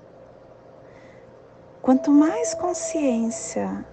Quanto 1.82 2.10
mais 2.10 2.54
consciência 2.54 3.86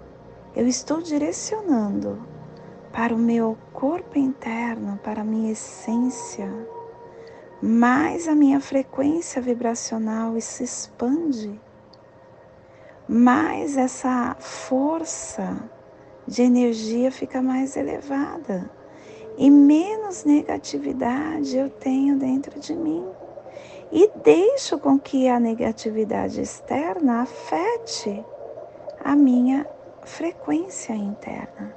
eu 0.55 0.65
estou 0.65 1.01
direcionando 1.01 2.25
para 2.93 3.13
o 3.13 3.17
meu 3.17 3.57
corpo 3.73 4.17
interno, 4.17 4.97
para 5.03 5.19
a 5.19 5.25
minha 5.25 5.51
essência, 5.51 6.49
mais 7.61 8.25
a 8.29 8.33
minha 8.33 8.61
frequência 8.61 9.41
vibracional 9.41 10.39
se 10.39 10.63
expande, 10.63 11.59
mais 13.05 13.75
essa 13.75 14.37
força 14.39 15.69
de 16.25 16.41
energia 16.41 17.11
fica 17.11 17.41
mais 17.41 17.75
elevada 17.75 18.71
e 19.37 19.49
menos 19.49 20.23
negatividade 20.23 21.57
eu 21.57 21.69
tenho 21.69 22.17
dentro 22.17 22.59
de 22.59 22.75
mim. 22.75 23.05
E 23.91 24.09
deixo 24.23 24.79
com 24.79 24.99
que 24.99 25.27
a 25.27 25.39
negatividade 25.39 26.41
externa 26.41 27.21
afete 27.21 28.23
a 29.03 29.15
minha 29.15 29.67
frequência 30.03 30.93
interna. 30.93 31.75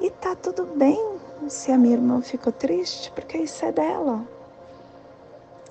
E 0.00 0.10
tá 0.10 0.34
tudo 0.34 0.64
bem 0.64 1.18
se 1.48 1.72
a 1.72 1.78
minha 1.78 1.94
irmã 1.94 2.22
ficou 2.22 2.52
triste, 2.52 3.10
porque 3.12 3.38
isso 3.38 3.64
é 3.64 3.72
dela. 3.72 4.26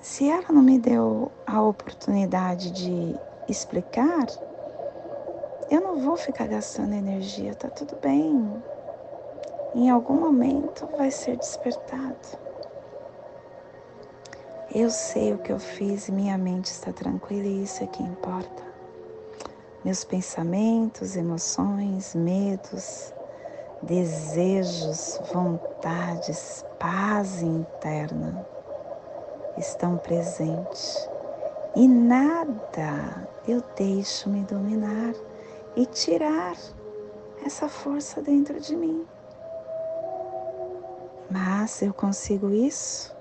Se 0.00 0.28
ela 0.28 0.46
não 0.50 0.62
me 0.62 0.78
deu 0.78 1.30
a 1.46 1.60
oportunidade 1.62 2.70
de 2.70 3.16
explicar, 3.48 4.26
eu 5.70 5.80
não 5.80 5.96
vou 5.96 6.16
ficar 6.16 6.46
gastando 6.46 6.94
energia, 6.94 7.54
tá 7.54 7.68
tudo 7.68 7.96
bem 8.00 8.62
em 9.74 9.90
algum 9.90 10.14
momento 10.14 10.86
vai 10.96 11.10
ser 11.10 11.36
despertado. 11.36 12.38
Eu 14.74 14.90
sei 14.90 15.32
o 15.32 15.38
que 15.38 15.50
eu 15.50 15.58
fiz 15.58 16.08
e 16.08 16.12
minha 16.12 16.36
mente 16.36 16.66
está 16.66 16.92
tranquila 16.92 17.46
e 17.46 17.62
isso 17.62 17.82
é 17.82 17.86
que 17.86 18.02
importa. 18.02 18.62
Meus 19.84 20.04
pensamentos, 20.04 21.16
emoções, 21.16 22.14
medos, 22.14 23.12
desejos, 23.82 25.20
vontades, 25.32 26.64
paz 26.78 27.42
interna 27.42 28.46
estão 29.56 29.96
presentes 29.96 31.08
e 31.74 31.86
nada 31.86 33.28
eu 33.46 33.62
deixo 33.76 34.28
me 34.28 34.42
dominar 34.42 35.14
e 35.76 35.86
tirar 35.86 36.56
essa 37.44 37.68
força 37.68 38.20
dentro 38.20 38.60
de 38.60 38.76
mim. 38.76 39.06
Mas 41.30 41.82
eu 41.82 41.92
consigo 41.92 42.50
isso 42.50 43.14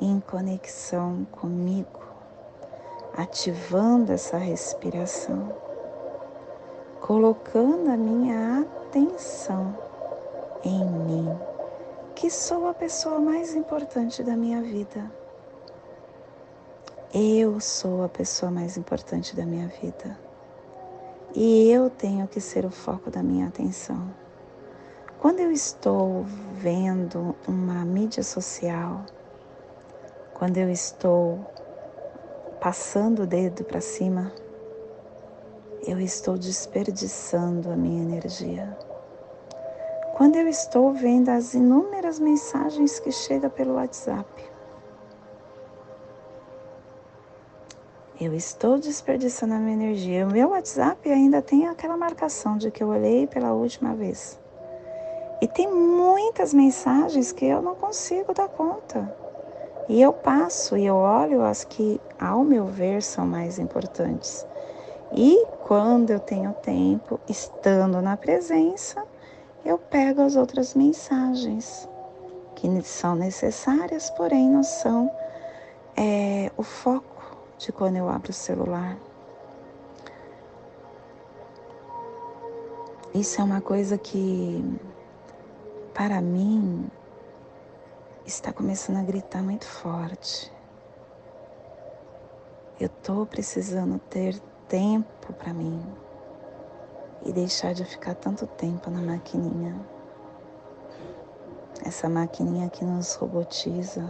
em 0.00 0.20
conexão 0.20 1.24
comigo, 1.32 2.00
ativando 3.12 4.12
essa 4.12 4.36
respiração, 4.36 5.52
colocando 7.00 7.90
a 7.90 7.96
minha 7.96 8.60
atenção 8.60 9.76
em 10.62 10.84
mim, 10.84 11.28
que 12.14 12.30
sou 12.30 12.68
a 12.68 12.74
pessoa 12.74 13.18
mais 13.18 13.52
importante 13.52 14.22
da 14.22 14.36
minha 14.36 14.62
vida. 14.62 15.10
Eu 17.12 17.58
sou 17.58 18.04
a 18.04 18.08
pessoa 18.08 18.52
mais 18.52 18.76
importante 18.76 19.34
da 19.34 19.44
minha 19.44 19.66
vida. 19.66 20.16
E 21.34 21.68
eu 21.70 21.90
tenho 21.90 22.28
que 22.28 22.40
ser 22.40 22.64
o 22.64 22.70
foco 22.70 23.10
da 23.10 23.22
minha 23.22 23.48
atenção. 23.48 24.08
Quando 25.20 25.40
eu 25.40 25.50
estou 25.50 26.22
vendo 26.54 27.34
uma 27.48 27.84
mídia 27.84 28.22
social, 28.22 29.04
quando 30.32 30.58
eu 30.58 30.70
estou 30.70 31.44
passando 32.60 33.24
o 33.24 33.26
dedo 33.26 33.64
para 33.64 33.80
cima, 33.80 34.32
eu 35.84 35.98
estou 35.98 36.38
desperdiçando 36.38 37.68
a 37.68 37.74
minha 37.74 38.00
energia. 38.00 38.78
Quando 40.16 40.36
eu 40.36 40.46
estou 40.46 40.92
vendo 40.92 41.30
as 41.30 41.52
inúmeras 41.52 42.20
mensagens 42.20 43.00
que 43.00 43.10
chegam 43.10 43.50
pelo 43.50 43.74
WhatsApp, 43.74 44.28
eu 48.20 48.32
estou 48.32 48.78
desperdiçando 48.78 49.54
a 49.54 49.58
minha 49.58 49.74
energia. 49.74 50.28
O 50.28 50.30
meu 50.30 50.50
WhatsApp 50.50 51.10
ainda 51.10 51.42
tem 51.42 51.66
aquela 51.66 51.96
marcação 51.96 52.56
de 52.56 52.70
que 52.70 52.84
eu 52.84 52.88
olhei 52.90 53.26
pela 53.26 53.52
última 53.52 53.96
vez. 53.96 54.38
E 55.40 55.46
tem 55.46 55.72
muitas 55.72 56.52
mensagens 56.52 57.30
que 57.32 57.44
eu 57.44 57.62
não 57.62 57.74
consigo 57.74 58.34
dar 58.34 58.48
conta. 58.48 59.14
E 59.88 60.02
eu 60.02 60.12
passo 60.12 60.76
e 60.76 60.84
eu 60.84 60.96
olho 60.96 61.42
as 61.42 61.64
que, 61.64 62.00
ao 62.18 62.44
meu 62.44 62.66
ver, 62.66 63.02
são 63.02 63.26
mais 63.26 63.58
importantes. 63.58 64.46
E 65.12 65.46
quando 65.66 66.10
eu 66.10 66.20
tenho 66.20 66.52
tempo, 66.54 67.18
estando 67.28 68.02
na 68.02 68.16
presença, 68.16 69.02
eu 69.64 69.78
pego 69.78 70.22
as 70.22 70.36
outras 70.36 70.74
mensagens 70.74 71.88
que 72.54 72.82
são 72.82 73.14
necessárias, 73.14 74.10
porém 74.10 74.50
não 74.50 74.62
são 74.62 75.10
é, 75.96 76.50
o 76.56 76.62
foco 76.62 77.36
de 77.58 77.72
quando 77.72 77.96
eu 77.96 78.08
abro 78.08 78.30
o 78.30 78.34
celular. 78.34 78.96
Isso 83.14 83.40
é 83.40 83.44
uma 83.44 83.60
coisa 83.60 83.96
que, 83.96 84.62
para 85.98 86.20
mim, 86.20 86.88
está 88.24 88.52
começando 88.52 88.98
a 88.98 89.02
gritar 89.02 89.42
muito 89.42 89.66
forte. 89.66 90.52
Eu 92.78 92.86
estou 92.86 93.26
precisando 93.26 93.98
ter 94.08 94.38
tempo 94.68 95.32
para 95.32 95.52
mim 95.52 95.84
e 97.26 97.32
deixar 97.32 97.74
de 97.74 97.84
ficar 97.84 98.14
tanto 98.14 98.46
tempo 98.46 98.88
na 98.92 99.02
maquininha. 99.02 99.74
Essa 101.84 102.08
maquininha 102.08 102.70
que 102.70 102.84
nos 102.84 103.16
robotiza, 103.16 104.06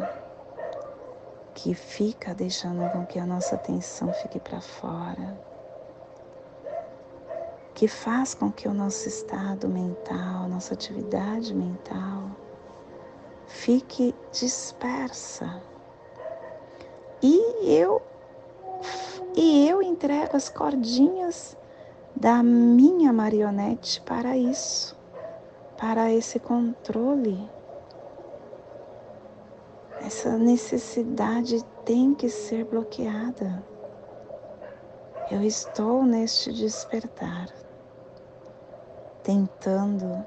que 1.55 1.73
fica 1.73 2.35
deixando 2.35 2.87
com 2.93 3.07
que 3.07 3.19
a 3.19 3.25
nossa 3.25 3.55
atenção 3.55 4.13
fique 4.13 4.39
para 4.39 4.61
fora, 4.61 5.41
que 7.79 7.87
faz 7.87 8.35
com 8.35 8.51
que 8.51 8.67
o 8.67 8.75
nosso 8.75 9.07
estado 9.07 9.69
mental, 9.69 10.49
nossa 10.49 10.75
atividade 10.75 11.55
mental, 11.55 12.25
fique 13.47 14.13
dispersa. 14.33 15.63
E 17.23 17.41
eu 17.63 18.03
e 19.37 19.69
eu 19.69 19.81
entrego 19.81 20.37
as 20.37 20.49
cordinhas 20.49 21.57
da 22.17 22.43
minha 22.43 23.13
marionete 23.13 24.01
para 24.01 24.37
isso, 24.37 24.99
para 25.77 26.13
esse 26.13 26.41
controle. 26.41 27.49
Essa 30.01 30.37
necessidade 30.37 31.65
tem 31.85 32.13
que 32.13 32.29
ser 32.29 32.65
bloqueada. 32.65 33.65
Eu 35.31 35.43
estou 35.45 36.03
neste 36.03 36.53
despertar, 36.53 37.49
tentando 39.29 40.25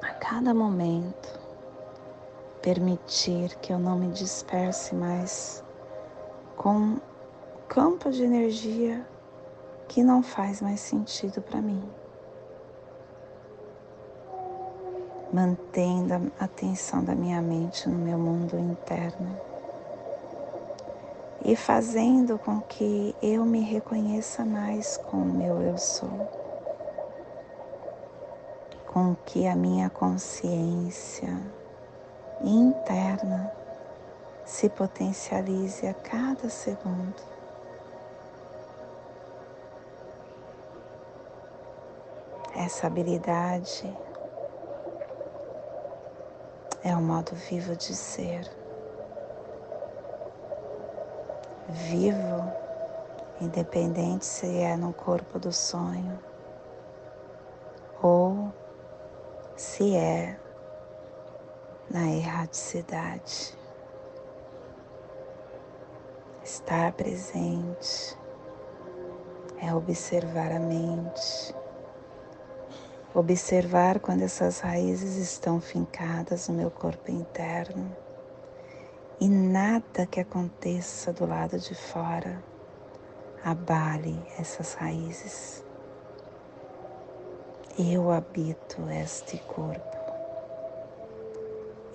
a 0.00 0.08
cada 0.14 0.54
momento 0.54 1.38
permitir 2.62 3.54
que 3.56 3.70
eu 3.70 3.78
não 3.78 3.94
me 3.94 4.08
disperse 4.08 4.94
mais 4.94 5.62
com 6.56 6.96
campo 7.68 8.10
de 8.10 8.22
energia 8.22 9.06
que 9.86 10.02
não 10.02 10.22
faz 10.22 10.62
mais 10.62 10.80
sentido 10.80 11.42
para 11.42 11.60
mim. 11.60 11.84
Mantendo 15.30 16.32
a 16.40 16.44
atenção 16.46 17.04
da 17.04 17.14
minha 17.14 17.42
mente 17.42 17.86
no 17.86 17.98
meu 17.98 18.16
mundo 18.16 18.58
interno 18.58 19.38
e 21.44 21.54
fazendo 21.54 22.38
com 22.38 22.62
que 22.62 23.14
eu 23.20 23.44
me 23.44 23.60
reconheça 23.60 24.42
mais 24.42 24.96
como 24.96 25.26
meu 25.26 25.60
eu 25.60 25.76
sou, 25.76 26.41
com 28.92 29.16
que 29.24 29.46
a 29.46 29.56
minha 29.56 29.88
consciência 29.88 31.40
interna 32.44 33.50
se 34.44 34.68
potencialize 34.68 35.86
a 35.86 35.94
cada 35.94 36.50
segundo. 36.50 37.16
Essa 42.54 42.86
habilidade 42.86 43.96
é 46.84 46.94
o 46.94 47.00
modo 47.00 47.34
vivo 47.34 47.74
de 47.74 47.94
ser. 47.94 48.46
Vivo, 51.66 52.52
independente 53.40 54.26
se 54.26 54.58
é 54.58 54.76
no 54.76 54.92
corpo 54.92 55.38
do 55.38 55.50
sonho 55.50 56.20
ou 58.02 58.41
se 59.62 59.94
é 59.94 60.36
na 61.88 62.10
erraticidade. 62.10 63.56
Estar 66.42 66.92
presente 66.94 68.18
é 69.60 69.72
observar 69.72 70.50
a 70.50 70.58
mente 70.58 71.54
observar 73.14 74.00
quando 74.00 74.22
essas 74.22 74.60
raízes 74.60 75.16
estão 75.16 75.60
fincadas 75.60 76.48
no 76.48 76.54
meu 76.54 76.70
corpo 76.70 77.10
interno 77.10 77.94
e 79.20 79.28
nada 79.28 80.06
que 80.10 80.18
aconteça 80.18 81.12
do 81.12 81.26
lado 81.26 81.58
de 81.58 81.74
fora 81.74 82.42
abale 83.44 84.18
essas 84.38 84.74
raízes. 84.74 85.62
Eu 87.78 88.10
habito 88.10 88.82
este 88.90 89.38
corpo. 89.38 89.96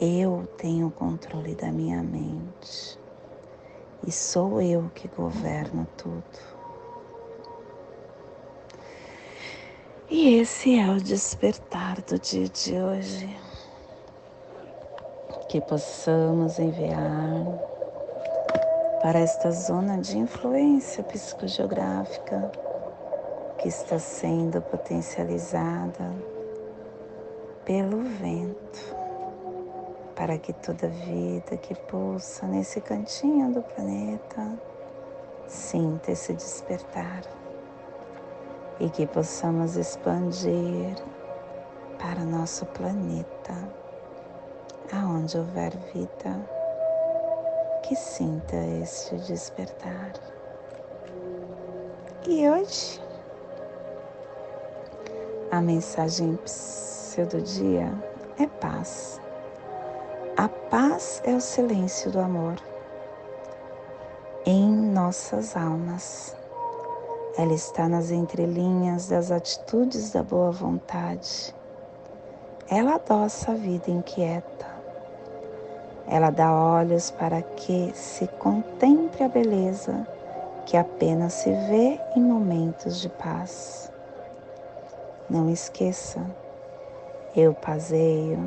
Eu 0.02 0.48
tenho 0.58 0.88
o 0.88 0.92
controle 0.92 1.54
da 1.54 1.72
minha 1.72 2.02
mente 2.02 2.98
e 4.06 4.12
sou 4.12 4.60
eu 4.60 4.90
que 4.96 5.08
governo 5.08 5.88
tudo. 5.96 6.24
E 10.10 10.40
esse 10.40 10.80
é 10.80 10.90
o 10.90 11.00
despertar 11.00 12.02
do 12.02 12.18
dia 12.18 12.50
de 12.50 12.74
hoje. 12.74 13.38
Que 15.48 15.62
possamos 15.62 16.58
enviar 16.58 17.46
para 19.00 19.20
esta 19.20 19.52
zona 19.52 20.00
de 20.00 20.18
influência 20.18 21.04
psicogeográfica 21.04 22.52
que 23.58 23.68
está 23.68 23.98
sendo 23.98 24.62
potencializada 24.62 26.14
pelo 27.66 28.02
vento, 28.04 28.96
para 30.16 30.38
que 30.38 30.54
toda 30.54 30.88
vida 30.88 31.58
que 31.58 31.76
pulsa 31.76 32.46
nesse 32.48 32.80
cantinho 32.82 33.52
do 33.52 33.62
planeta 33.62 34.58
sinta 35.48 36.12
esse 36.12 36.34
despertar 36.34 37.24
e 38.80 38.90
que 38.90 39.08
possamos 39.08 39.76
expandir 39.76 40.96
para 42.00 42.24
nosso 42.24 42.66
planeta, 42.68 43.54
aonde 44.94 45.38
houver 45.38 45.76
vida, 45.94 46.48
que 47.84 47.96
sinta 47.96 48.56
este 48.82 49.16
despertar. 49.18 50.14
E 52.28 52.48
hoje, 52.48 53.02
a 55.52 55.62
mensagem 55.62 56.38
do 57.30 57.42
dia 57.42 57.92
é 58.40 58.46
paz. 58.46 59.20
A 60.38 60.48
paz 60.48 61.22
é 61.26 61.34
o 61.34 61.42
silêncio 61.42 62.12
do 62.12 62.20
amor 62.20 62.56
em 64.46 64.70
nossas 64.72 65.58
almas 65.58 66.38
ela 67.38 67.54
está 67.54 67.88
nas 67.88 68.10
entrelinhas 68.10 69.10
das 69.10 69.30
atitudes 69.30 70.10
da 70.10 70.24
boa 70.24 70.50
vontade. 70.50 71.54
Ela 72.68 72.96
adoça 72.96 73.52
a 73.52 73.56
vida 73.56 73.92
inquieta. 73.92 74.66
Ela 76.08 76.32
dá 76.32 76.52
olhos 76.52 77.12
para 77.12 77.44
que 77.44 77.92
se 77.94 78.26
contemple 78.40 79.24
a 79.24 79.30
beleza 79.30 80.08
que 80.66 80.76
apenas 80.76 81.34
se 81.34 81.52
vê 81.52 82.00
em 82.16 82.22
momentos 82.24 83.00
de 83.00 83.10
paz. 83.10 83.92
Não 85.30 85.50
esqueça, 85.50 86.26
eu 87.36 87.54
paseio, 87.54 88.40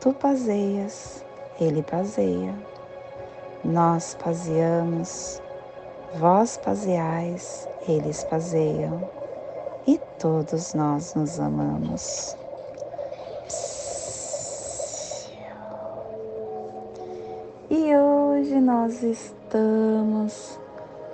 tu 0.00 0.12
paseias, 0.12 1.24
ele 1.60 1.82
paseia, 1.82 2.54
nós 3.64 4.16
paseamos, 4.22 5.42
vós 6.14 6.56
paseais, 6.58 7.68
eles 7.88 8.22
paseiam. 8.24 9.02
E 9.86 9.98
todos 10.18 10.74
nós 10.74 11.14
nos 11.14 11.40
amamos. 11.40 12.36
E 17.68 17.96
hoje 17.96 18.60
nós 18.60 19.02
estamos 19.02 20.58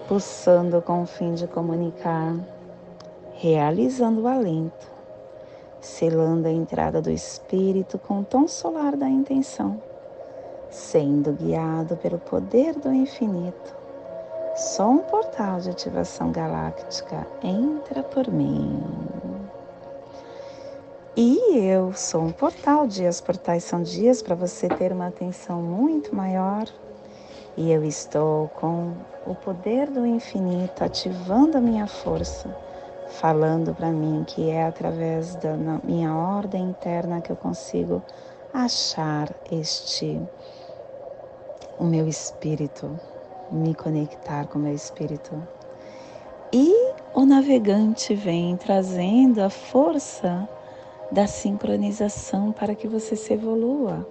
pulsando 0.08 0.80
com 0.82 1.02
o 1.02 1.06
fim 1.06 1.34
de 1.34 1.46
comunicar, 1.46 2.34
realizando 3.46 4.22
o 4.22 4.26
alento, 4.26 4.90
selando 5.80 6.48
a 6.48 6.50
entrada 6.50 7.00
do 7.00 7.12
espírito 7.12 7.96
com 7.96 8.18
o 8.18 8.24
tom 8.24 8.48
solar 8.48 8.96
da 8.96 9.09
intenção, 9.09 9.80
sendo 10.68 11.30
guiado 11.32 11.96
pelo 11.98 12.18
poder 12.18 12.74
do 12.74 12.92
infinito. 12.92 13.76
Só 14.56 14.88
um 14.88 14.98
portal 14.98 15.61
de 15.61 15.70
ativação 15.70 16.32
galáctica 16.32 17.24
entra 17.40 18.02
por 18.02 18.28
mim. 18.28 18.82
E 21.14 21.56
eu 21.56 21.92
sou 21.92 22.22
um 22.22 22.32
portal, 22.32 22.85
dias 22.88 23.20
portais 23.20 23.62
são 23.62 23.80
dias 23.80 24.22
para 24.22 24.35
você 24.35 24.66
ter 24.66 24.92
uma 24.92 25.06
atenção 25.06 25.62
muito 25.62 26.12
maior. 26.14 26.64
E 27.56 27.70
eu 27.70 27.85
estou 27.85 28.48
com 28.48 28.92
o 29.24 29.37
poder 29.37 29.88
do 29.88 30.04
infinito 30.04 30.82
ativando 30.82 31.56
a 31.56 31.61
minha 31.61 31.87
força, 31.87 32.54
falando 33.16 33.74
para 33.74 33.90
mim 33.90 34.24
que 34.26 34.50
é 34.50 34.64
através 34.64 35.35
da 35.37 35.57
minha 35.83 36.14
ordem 36.14 36.64
interna 36.64 37.20
que 37.20 37.33
eu 37.33 37.37
consigo 37.37 38.02
achar 38.52 39.35
este 39.50 40.20
o 41.79 41.85
meu 41.85 42.07
espírito, 42.07 42.98
me 43.50 43.74
conectar 43.74 44.46
com 44.46 44.59
o 44.59 44.62
meu 44.62 44.74
espírito. 44.74 45.33
E 46.52 46.92
o 47.14 47.24
navegante 47.24 48.14
vem 48.14 48.57
trazendo 48.57 49.40
a 49.40 49.50
força 49.50 50.48
da 51.11 51.26
sincronização 51.26 52.52
para 52.52 52.74
que 52.74 52.88
você 52.88 53.16
se 53.16 53.33
evolua, 53.33 54.07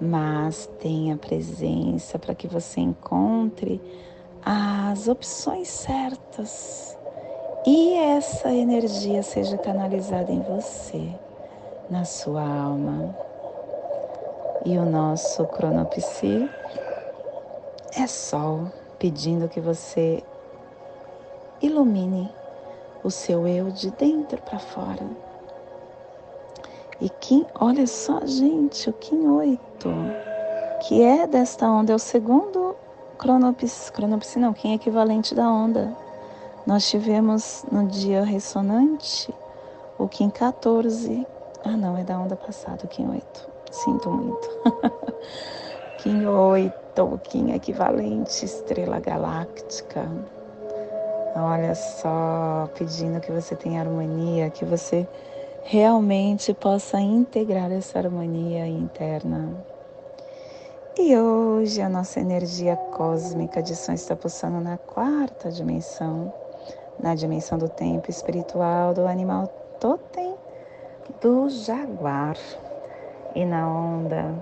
mas 0.00 0.68
tenha 0.80 1.16
presença 1.16 2.18
para 2.18 2.34
que 2.34 2.48
você 2.48 2.80
encontre 2.80 3.80
as 4.44 5.08
opções 5.08 5.68
certas 5.68 6.96
e 7.66 7.94
essa 7.94 8.52
energia 8.52 9.22
seja 9.22 9.58
canalizada 9.58 10.30
em 10.32 10.40
você, 10.40 11.12
na 11.88 12.04
sua 12.04 12.42
alma. 12.42 13.14
E 14.64 14.76
o 14.76 14.84
nosso 14.84 15.46
cronopsi 15.46 16.48
é 17.96 18.06
sol 18.06 18.66
pedindo 18.98 19.48
que 19.48 19.60
você 19.60 20.22
ilumine 21.62 22.30
o 23.02 23.10
seu 23.10 23.46
eu 23.46 23.70
de 23.70 23.90
dentro 23.90 24.40
para 24.42 24.58
fora 24.58 25.30
e 27.00 27.08
Kim, 27.08 27.46
olha 27.58 27.86
só, 27.86 28.20
gente, 28.26 28.90
o 28.90 28.92
Kim 28.92 29.26
8, 29.26 29.58
que 30.86 31.02
é 31.02 31.26
desta 31.26 31.66
onda, 31.66 31.92
é 31.92 31.94
o 31.94 31.98
segundo 31.98 32.76
cronopis, 33.16 33.88
cronopis 33.88 34.36
não, 34.36 34.52
Kim 34.52 34.72
é 34.72 34.74
equivalente 34.74 35.34
da 35.34 35.48
onda. 35.48 35.96
Nós 36.70 36.88
tivemos 36.88 37.64
no 37.72 37.88
dia 37.88 38.22
ressonante 38.22 39.34
o 39.98 40.06
Kim 40.06 40.30
14. 40.30 41.26
Ah, 41.64 41.76
não, 41.76 41.98
é 41.98 42.04
da 42.04 42.16
onda 42.16 42.36
passada, 42.36 42.84
o 42.84 42.86
Kim 42.86 43.08
8. 43.08 43.50
Sinto 43.72 44.08
muito. 44.08 44.48
Kim 45.98 46.24
8, 46.24 47.02
o 47.02 47.18
Kim 47.18 47.50
equivalente, 47.50 48.44
estrela 48.44 49.00
galáctica. 49.00 50.08
Olha 51.34 51.74
só, 51.74 52.70
pedindo 52.78 53.18
que 53.18 53.32
você 53.32 53.56
tenha 53.56 53.80
harmonia, 53.80 54.48
que 54.48 54.64
você 54.64 55.08
realmente 55.64 56.54
possa 56.54 57.00
integrar 57.00 57.72
essa 57.72 57.98
harmonia 57.98 58.68
interna. 58.68 59.56
E 60.96 61.16
hoje 61.16 61.82
a 61.82 61.88
nossa 61.88 62.20
energia 62.20 62.76
cósmica 62.76 63.60
de 63.60 63.74
som 63.74 63.92
está 63.92 64.14
pulsando 64.14 64.60
na 64.60 64.78
quarta 64.78 65.50
dimensão, 65.50 66.32
na 67.02 67.14
dimensão 67.14 67.58
do 67.58 67.68
tempo 67.68 68.10
espiritual 68.10 68.94
do 68.94 69.06
animal 69.06 69.46
totem 69.78 70.34
do 71.20 71.48
jaguar. 71.48 72.36
E 73.34 73.44
na 73.44 73.68
onda 73.68 74.34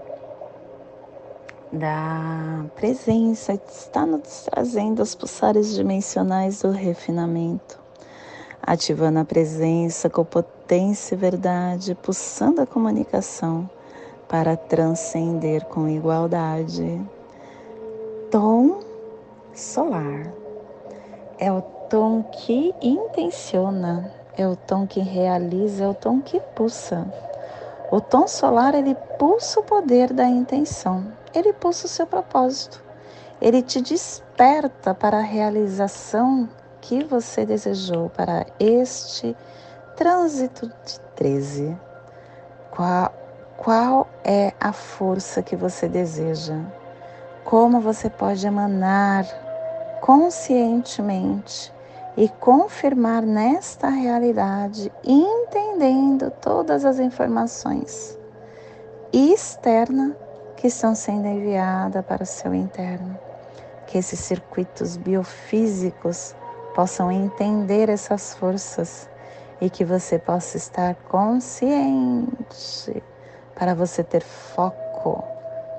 da 1.73 2.65
presença 2.75 3.53
está 3.53 4.07
nos 4.07 4.45
trazendo 4.51 5.03
os 5.03 5.15
pulsares 5.15 5.75
dimensionais 5.75 6.63
do 6.63 6.71
refinamento. 6.71 7.79
Ativando 8.63 9.19
a 9.19 9.25
presença 9.25 10.11
com 10.11 10.25
potência 10.25 11.15
e 11.15 11.19
verdade, 11.19 11.95
pulsando 11.95 12.61
a 12.61 12.67
comunicação 12.67 13.69
para 14.29 14.57
transcender 14.57 15.65
com 15.67 15.89
igualdade. 15.89 17.01
Tom 18.31 18.81
solar. 19.55 20.33
É 21.39 21.53
o 21.53 21.63
tom 21.89 22.23
que 22.23 22.75
intenciona, 22.83 24.11
é 24.37 24.47
o 24.47 24.55
tom 24.55 24.87
que 24.87 25.01
realiza, 25.01 25.85
é 25.85 25.89
o 25.89 25.95
tom 25.95 26.21
que 26.21 26.39
pulsa. 26.55 27.07
O 27.91 28.01
tom 28.01 28.29
solar 28.29 28.75
ele 28.75 28.95
pulsa 29.19 29.61
o 29.61 29.65
poder 29.65 30.13
da 30.13 30.27
intenção, 30.27 31.07
ele 31.35 31.53
pulsa 31.53 31.87
o 31.87 31.89
seu 31.89 32.07
propósito, 32.07 32.83
ele 33.41 33.63
te 33.63 33.81
desperta 33.81 34.95
para 34.95 35.19
a 35.19 35.23
realização 35.23 36.49
que 36.81 37.03
você 37.05 37.47
desejou 37.47 38.11
para 38.11 38.47
este 38.61 39.35
trânsito 39.97 40.67
de 40.67 41.01
13? 41.17 41.77
Qual, 42.71 43.13
qual 43.57 44.07
é 44.23 44.53
a 44.61 44.73
força 44.73 45.43
que 45.43 45.57
você 45.57 45.89
deseja? 45.89 46.61
Como 47.45 47.81
você 47.81 48.09
pode 48.09 48.47
emanar 48.47 49.25
conscientemente 50.01 51.73
e 52.19 52.29
confirmar 52.29 53.23
nesta 53.23 53.89
realidade, 53.89 54.91
entendendo 55.05 56.33
todas 56.33 56.85
as 56.85 56.99
informações 56.99 58.19
externas 59.13 60.17
que 60.57 60.67
estão 60.67 60.97
sendo 60.97 61.29
enviadas 61.29 62.05
para 62.05 62.25
o 62.25 62.27
seu 62.27 62.53
interno. 62.53 63.17
Que 63.87 63.99
esses 63.99 64.19
circuitos 64.19 64.97
biofísicos 64.97 66.35
possam 66.75 67.09
entender 67.13 67.89
essas 67.89 68.35
forças 68.35 69.09
e 69.61 69.71
que 69.71 69.85
você 69.85 70.19
possa 70.19 70.57
estar 70.57 70.97
consciente 71.09 73.01
para 73.55 73.77
você 73.77 74.03
ter 74.03 74.25
foco, 74.25 75.23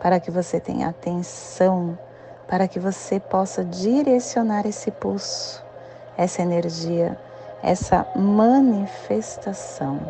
para 0.01 0.21
que 0.21 0.31
você 0.31 0.57
tenha 0.57 0.87
atenção, 0.87 1.99
para 2.47 2.65
que 2.65 2.79
você 2.79 3.19
possa 3.19 3.65
direcionar 3.65 4.65
esse 4.65 4.89
pulso, 4.89 5.67
essa 6.19 6.41
energia, 6.41 7.17
essa 7.63 8.05
manifestação, 8.13 10.01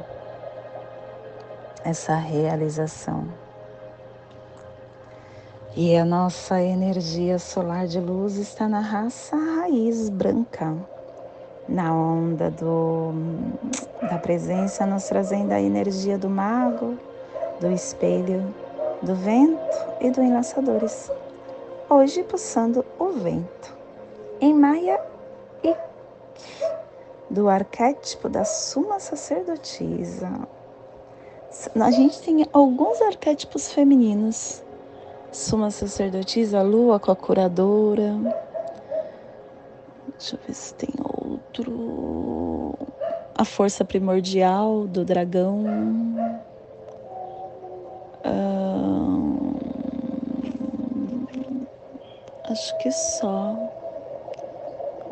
essa 1.85 2.15
realização. 2.15 3.25
E 5.75 5.95
a 5.95 6.03
nossa 6.03 6.59
energia 6.59 7.37
solar 7.37 7.85
de 7.85 7.99
luz 7.99 8.37
está 8.37 8.67
na 8.67 8.79
raça 8.79 9.35
raiz 9.37 10.09
branca, 10.09 10.75
na 11.67 11.93
onda 11.93 12.49
do, 12.49 13.11
da 14.01 14.17
presença, 14.17 14.87
nos 14.87 15.03
trazendo 15.03 15.51
a 15.51 15.61
energia 15.61 16.17
do 16.17 16.27
mago, 16.27 16.97
do 17.61 17.71
espelho, 17.71 18.51
do 19.03 19.13
vento 19.13 19.77
e 20.01 20.09
do 20.09 20.23
enlaçadores. 20.23 21.11
Hoje 21.87 22.23
pulsando 22.23 22.83
o 22.97 23.09
vento. 23.09 23.77
Em 24.41 24.55
Maia 24.55 24.99
do 27.29 27.49
arquétipo 27.49 28.27
da 28.29 28.43
suma 28.45 28.99
sacerdotisa. 28.99 30.29
A 31.79 31.91
gente 31.91 32.21
tem 32.21 32.45
alguns 32.53 33.01
arquétipos 33.01 33.71
femininos 33.71 34.63
Suma 35.31 35.69
sacerdotisa, 35.69 36.63
lua 36.63 36.99
com 36.99 37.11
a 37.11 37.15
curadora. 37.15 38.15
Deixa 40.07 40.35
eu 40.35 40.39
ver 40.45 40.53
se 40.55 40.73
tem 40.73 40.89
outro. 41.03 42.73
A 43.35 43.45
força 43.45 43.85
primordial 43.85 44.87
do 44.87 45.05
dragão. 45.05 45.65
acho 52.49 52.77
que 52.79 52.91
só. 52.91 53.55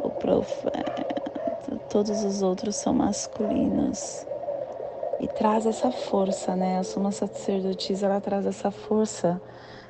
O 0.03 0.10
profeta. 0.10 1.16
Todos 1.89 2.21
os 2.26 2.41
outros 2.41 2.76
são 2.76 2.93
masculinos. 2.93 4.26
E 5.21 5.28
traz 5.28 5.65
essa 5.65 5.89
força, 5.89 6.54
né? 6.54 6.80
A 6.80 6.84
suma 6.84 7.13
sacerdotisa, 7.13 8.08
ela 8.08 8.19
traz 8.19 8.45
essa 8.45 8.69
força 8.69 9.41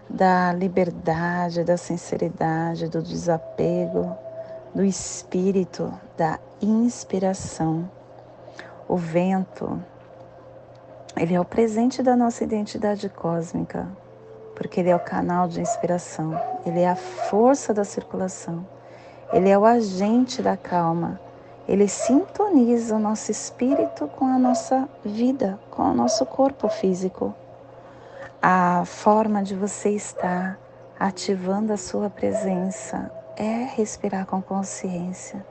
da 0.07 0.53
liberdade, 0.53 1.63
da 1.63 1.75
sinceridade, 1.75 2.88
do 2.88 3.01
desapego, 3.01 4.15
do 4.75 4.83
espírito, 4.83 5.91
da 6.15 6.39
inspiração. 6.62 7.89
O 8.88 8.95
vento, 8.95 9.83
ele 11.19 11.33
é 11.33 11.41
o 11.41 11.45
presente 11.45 12.03
da 12.03 12.15
nossa 12.15 12.43
identidade 12.43 13.10
cósmica, 13.10 13.88
porque 14.55 14.79
ele 14.79 14.89
é 14.89 14.95
o 14.95 14.99
canal 14.99 15.47
de 15.47 15.60
inspiração, 15.60 16.39
ele 16.63 16.81
é 16.81 16.89
a 16.89 16.95
força 16.95 17.73
da 17.73 17.83
circulação, 17.83 18.65
ele 19.33 19.49
é 19.49 19.57
o 19.57 19.65
agente 19.65 20.43
da 20.43 20.55
calma 20.55 21.19
ele 21.67 21.88
sintoniza 21.88 22.95
o 22.95 22.99
nosso 22.99 23.30
espírito 23.30 24.08
com 24.08 24.25
a 24.25 24.39
nossa 24.39 24.88
vida, 25.03 25.60
com 25.69 25.82
o 25.82 25.93
nosso 25.93 26.25
corpo 26.25 26.69
físico. 26.69 27.34
A 28.41 28.86
forma 28.86 29.43
de 29.43 29.53
você 29.53 29.89
estar 29.89 30.58
ativando 30.97 31.73
a 31.73 31.77
sua 31.77 32.10
presença 32.10 33.12
é 33.36 33.67
respirar 33.75 34.25
com 34.25 34.41
consciência, 34.41 35.45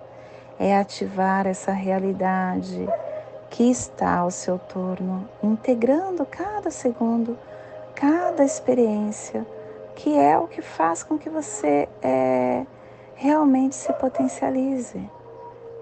é 0.58 0.78
ativar 0.78 1.46
essa 1.46 1.72
realidade 1.72 2.88
que 3.50 3.70
está 3.70 4.16
ao 4.16 4.30
seu 4.30 4.58
torno, 4.58 5.28
integrando 5.42 6.24
cada 6.24 6.70
segundo, 6.70 7.38
cada 7.94 8.42
experiência, 8.42 9.46
que 9.94 10.16
é 10.16 10.38
o 10.38 10.48
que 10.48 10.62
faz 10.62 11.02
com 11.02 11.18
que 11.18 11.28
você 11.28 11.86
é, 12.02 12.64
realmente 13.14 13.74
se 13.74 13.92
potencialize 13.92 15.10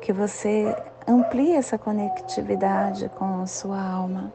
que 0.04 0.12
você 0.12 0.76
amplie 1.08 1.54
essa 1.54 1.78
conectividade 1.78 3.08
com 3.18 3.40
a 3.40 3.46
sua 3.46 3.80
alma. 3.80 4.30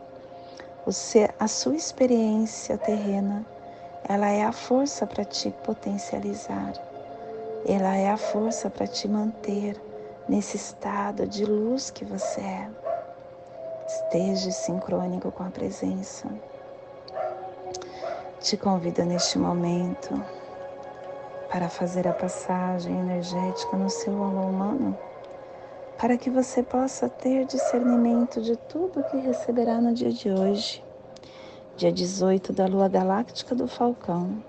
Você, 0.84 1.30
a 1.40 1.48
sua 1.48 1.76
experiência 1.76 2.76
terrena, 2.76 3.46
ela 4.04 4.30
é 4.30 4.44
a 4.44 4.52
força 4.52 5.06
para 5.06 5.24
te 5.24 5.52
potencializar. 5.64 6.74
Ela 7.68 7.96
é 7.96 8.10
a 8.10 8.18
força 8.18 8.68
para 8.68 8.88
te 8.88 9.08
manter 9.08 9.80
nesse 10.28 10.58
estado 10.58 11.28
de 11.28 11.46
luz 11.46 11.92
que 11.92 12.04
você 12.04 12.42
é. 12.42 12.68
Esteja 13.86 14.50
sincrônico 14.50 15.32
com 15.32 15.44
a 15.44 15.52
presença. 15.52 16.28
Te 18.40 18.58
convido 18.58 19.06
neste 19.06 19.38
momento 19.38 20.20
para 21.52 21.70
fazer 21.70 22.08
a 22.08 22.14
passagem 22.14 23.00
energética 23.00 23.78
no 23.78 23.90
seu 23.92 24.14
alô 24.24 24.48
humano 24.48 24.98
para 26.00 26.18
que 26.18 26.30
você 26.30 26.64
possa 26.64 27.10
ter 27.10 27.46
discernimento 27.46 28.42
de 28.42 28.56
tudo 28.56 29.04
que 29.04 29.18
receberá 29.18 29.82
no 29.82 29.94
dia 29.94 30.12
de 30.12 30.30
hoje, 30.32 30.82
dia 31.76 31.92
18 31.92 32.54
da 32.54 32.66
lua 32.66 32.88
galáctica 32.88 33.54
do 33.54 33.68
Falcão, 33.68 34.42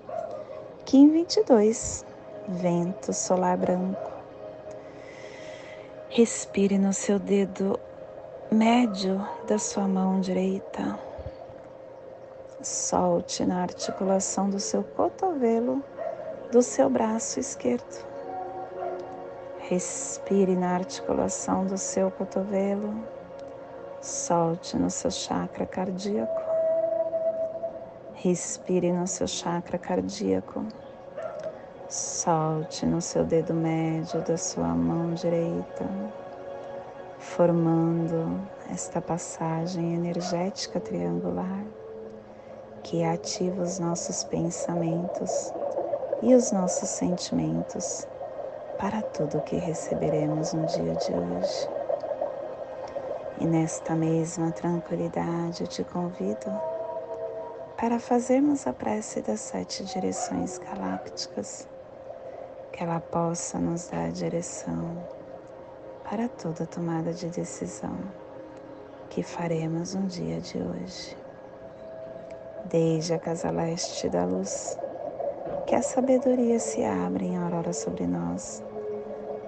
Kim 0.84 1.10
22, 1.10 2.06
vento 2.46 3.12
solar 3.12 3.56
branco. 3.56 4.10
Respire 6.08 6.78
no 6.78 6.92
seu 6.92 7.18
dedo 7.18 7.78
médio 8.52 9.20
da 9.48 9.58
sua 9.58 9.88
mão 9.88 10.20
direita. 10.20 10.96
Solte 12.62 13.44
na 13.44 13.62
articulação 13.62 14.48
do 14.48 14.60
seu 14.60 14.84
cotovelo 14.84 15.82
do 16.52 16.62
seu 16.62 16.88
braço 16.88 17.40
esquerdo. 17.40 18.09
Respire 19.70 20.56
na 20.56 20.74
articulação 20.74 21.64
do 21.64 21.78
seu 21.78 22.10
cotovelo. 22.10 22.92
Solte 24.02 24.76
no 24.76 24.90
seu 24.90 25.12
chakra 25.12 25.64
cardíaco. 25.64 26.42
Respire 28.14 28.92
no 28.92 29.06
seu 29.06 29.28
chakra 29.28 29.78
cardíaco. 29.78 30.66
Solte 31.88 32.84
no 32.84 33.00
seu 33.00 33.24
dedo 33.24 33.54
médio 33.54 34.20
da 34.22 34.36
sua 34.36 34.74
mão 34.74 35.14
direita, 35.14 35.88
formando 37.20 38.40
esta 38.72 39.00
passagem 39.00 39.94
energética 39.94 40.80
triangular 40.80 41.64
que 42.82 43.04
ativa 43.04 43.62
os 43.62 43.78
nossos 43.78 44.24
pensamentos 44.24 45.54
e 46.22 46.34
os 46.34 46.50
nossos 46.50 46.88
sentimentos 46.88 48.04
para 48.80 49.02
tudo 49.02 49.42
que 49.42 49.56
receberemos 49.56 50.54
no 50.54 50.64
dia 50.64 50.94
de 50.94 51.12
hoje. 51.12 51.68
E 53.38 53.46
nesta 53.46 53.94
mesma 53.94 54.50
tranquilidade 54.52 55.62
eu 55.62 55.66
te 55.66 55.84
convido 55.84 56.50
para 57.76 58.00
fazermos 58.00 58.66
a 58.66 58.72
prece 58.72 59.20
das 59.20 59.40
sete 59.40 59.84
direções 59.84 60.58
galácticas, 60.58 61.68
que 62.72 62.82
ela 62.82 63.00
possa 63.00 63.58
nos 63.58 63.88
dar 63.88 64.06
a 64.06 64.10
direção 64.10 65.04
para 66.08 66.26
toda 66.28 66.64
tomada 66.64 67.12
de 67.12 67.26
decisão 67.28 67.98
que 69.10 69.22
faremos 69.22 69.94
no 69.94 70.06
dia 70.06 70.40
de 70.40 70.56
hoje. 70.56 71.16
Desde 72.64 73.12
a 73.12 73.18
casa 73.18 73.50
leste 73.50 74.08
da 74.08 74.24
luz, 74.24 74.78
que 75.66 75.74
a 75.74 75.82
sabedoria 75.82 76.58
se 76.58 76.82
abra 76.82 77.24
em 77.24 77.36
aurora 77.36 77.72
sobre 77.72 78.06
nós 78.06 78.62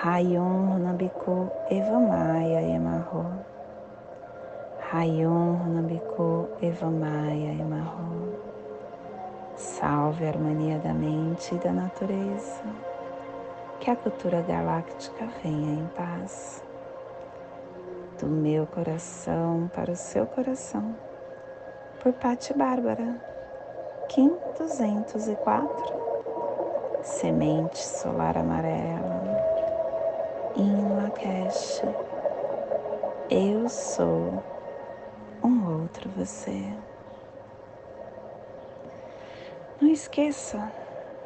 Rayon 0.00 0.78
Runabiko 0.78 1.50
Evamaya 1.68 2.62
Emarro. 2.62 3.44
Rayon 4.92 5.58
Runabiko 5.58 6.48
Evamaya 6.62 7.50
Emarro. 7.60 8.38
Salve 9.56 10.24
a 10.24 10.28
harmonia 10.28 10.78
da 10.78 10.94
mente 10.94 11.52
e 11.52 11.58
da 11.58 11.72
natureza. 11.72 12.62
Que 13.80 13.90
a 13.90 13.96
cultura 13.96 14.40
galáctica 14.42 15.26
venha 15.42 15.80
em 15.80 15.86
paz. 15.96 16.62
Do 18.20 18.28
meu 18.28 18.68
coração 18.68 19.68
para 19.74 19.90
o 19.90 19.96
seu 19.96 20.26
coração. 20.26 20.94
Por 22.00 22.12
Pati 22.12 22.54
Bárbara. 22.54 23.20
Kim 24.08 24.32
204. 24.56 26.08
Semente 27.02 27.78
solar 27.78 28.38
amarela 28.38 29.17
em 30.58 30.96
Lakesh, 30.96 31.82
eu 33.30 33.68
sou 33.68 34.42
um 35.42 35.82
outro 35.82 36.10
você. 36.16 36.74
Não 39.80 39.88
esqueça 39.88 40.72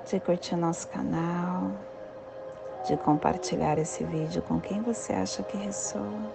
de 0.05 0.21
curtir 0.21 0.55
nosso 0.55 0.87
canal, 0.89 1.71
de 2.87 2.95
compartilhar 2.99 3.79
esse 3.79 4.05
vídeo 4.05 4.43
com 4.43 4.61
quem 4.61 4.83
você 4.83 5.15
acha 5.15 5.43
que 5.43 5.57
ressoa. 5.57 6.31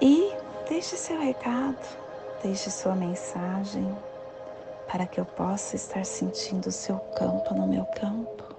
E 0.00 0.34
deixe 0.68 0.96
seu 0.96 1.20
recado, 1.20 1.78
deixe 2.42 2.68
sua 2.70 2.96
mensagem 2.96 3.96
para 4.90 5.06
que 5.06 5.20
eu 5.20 5.24
possa 5.24 5.76
estar 5.76 6.04
sentindo 6.04 6.66
o 6.66 6.72
seu 6.72 6.98
campo 7.16 7.54
no 7.54 7.68
meu 7.68 7.84
campo. 7.84 8.51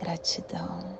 Gratidão. 0.00 0.98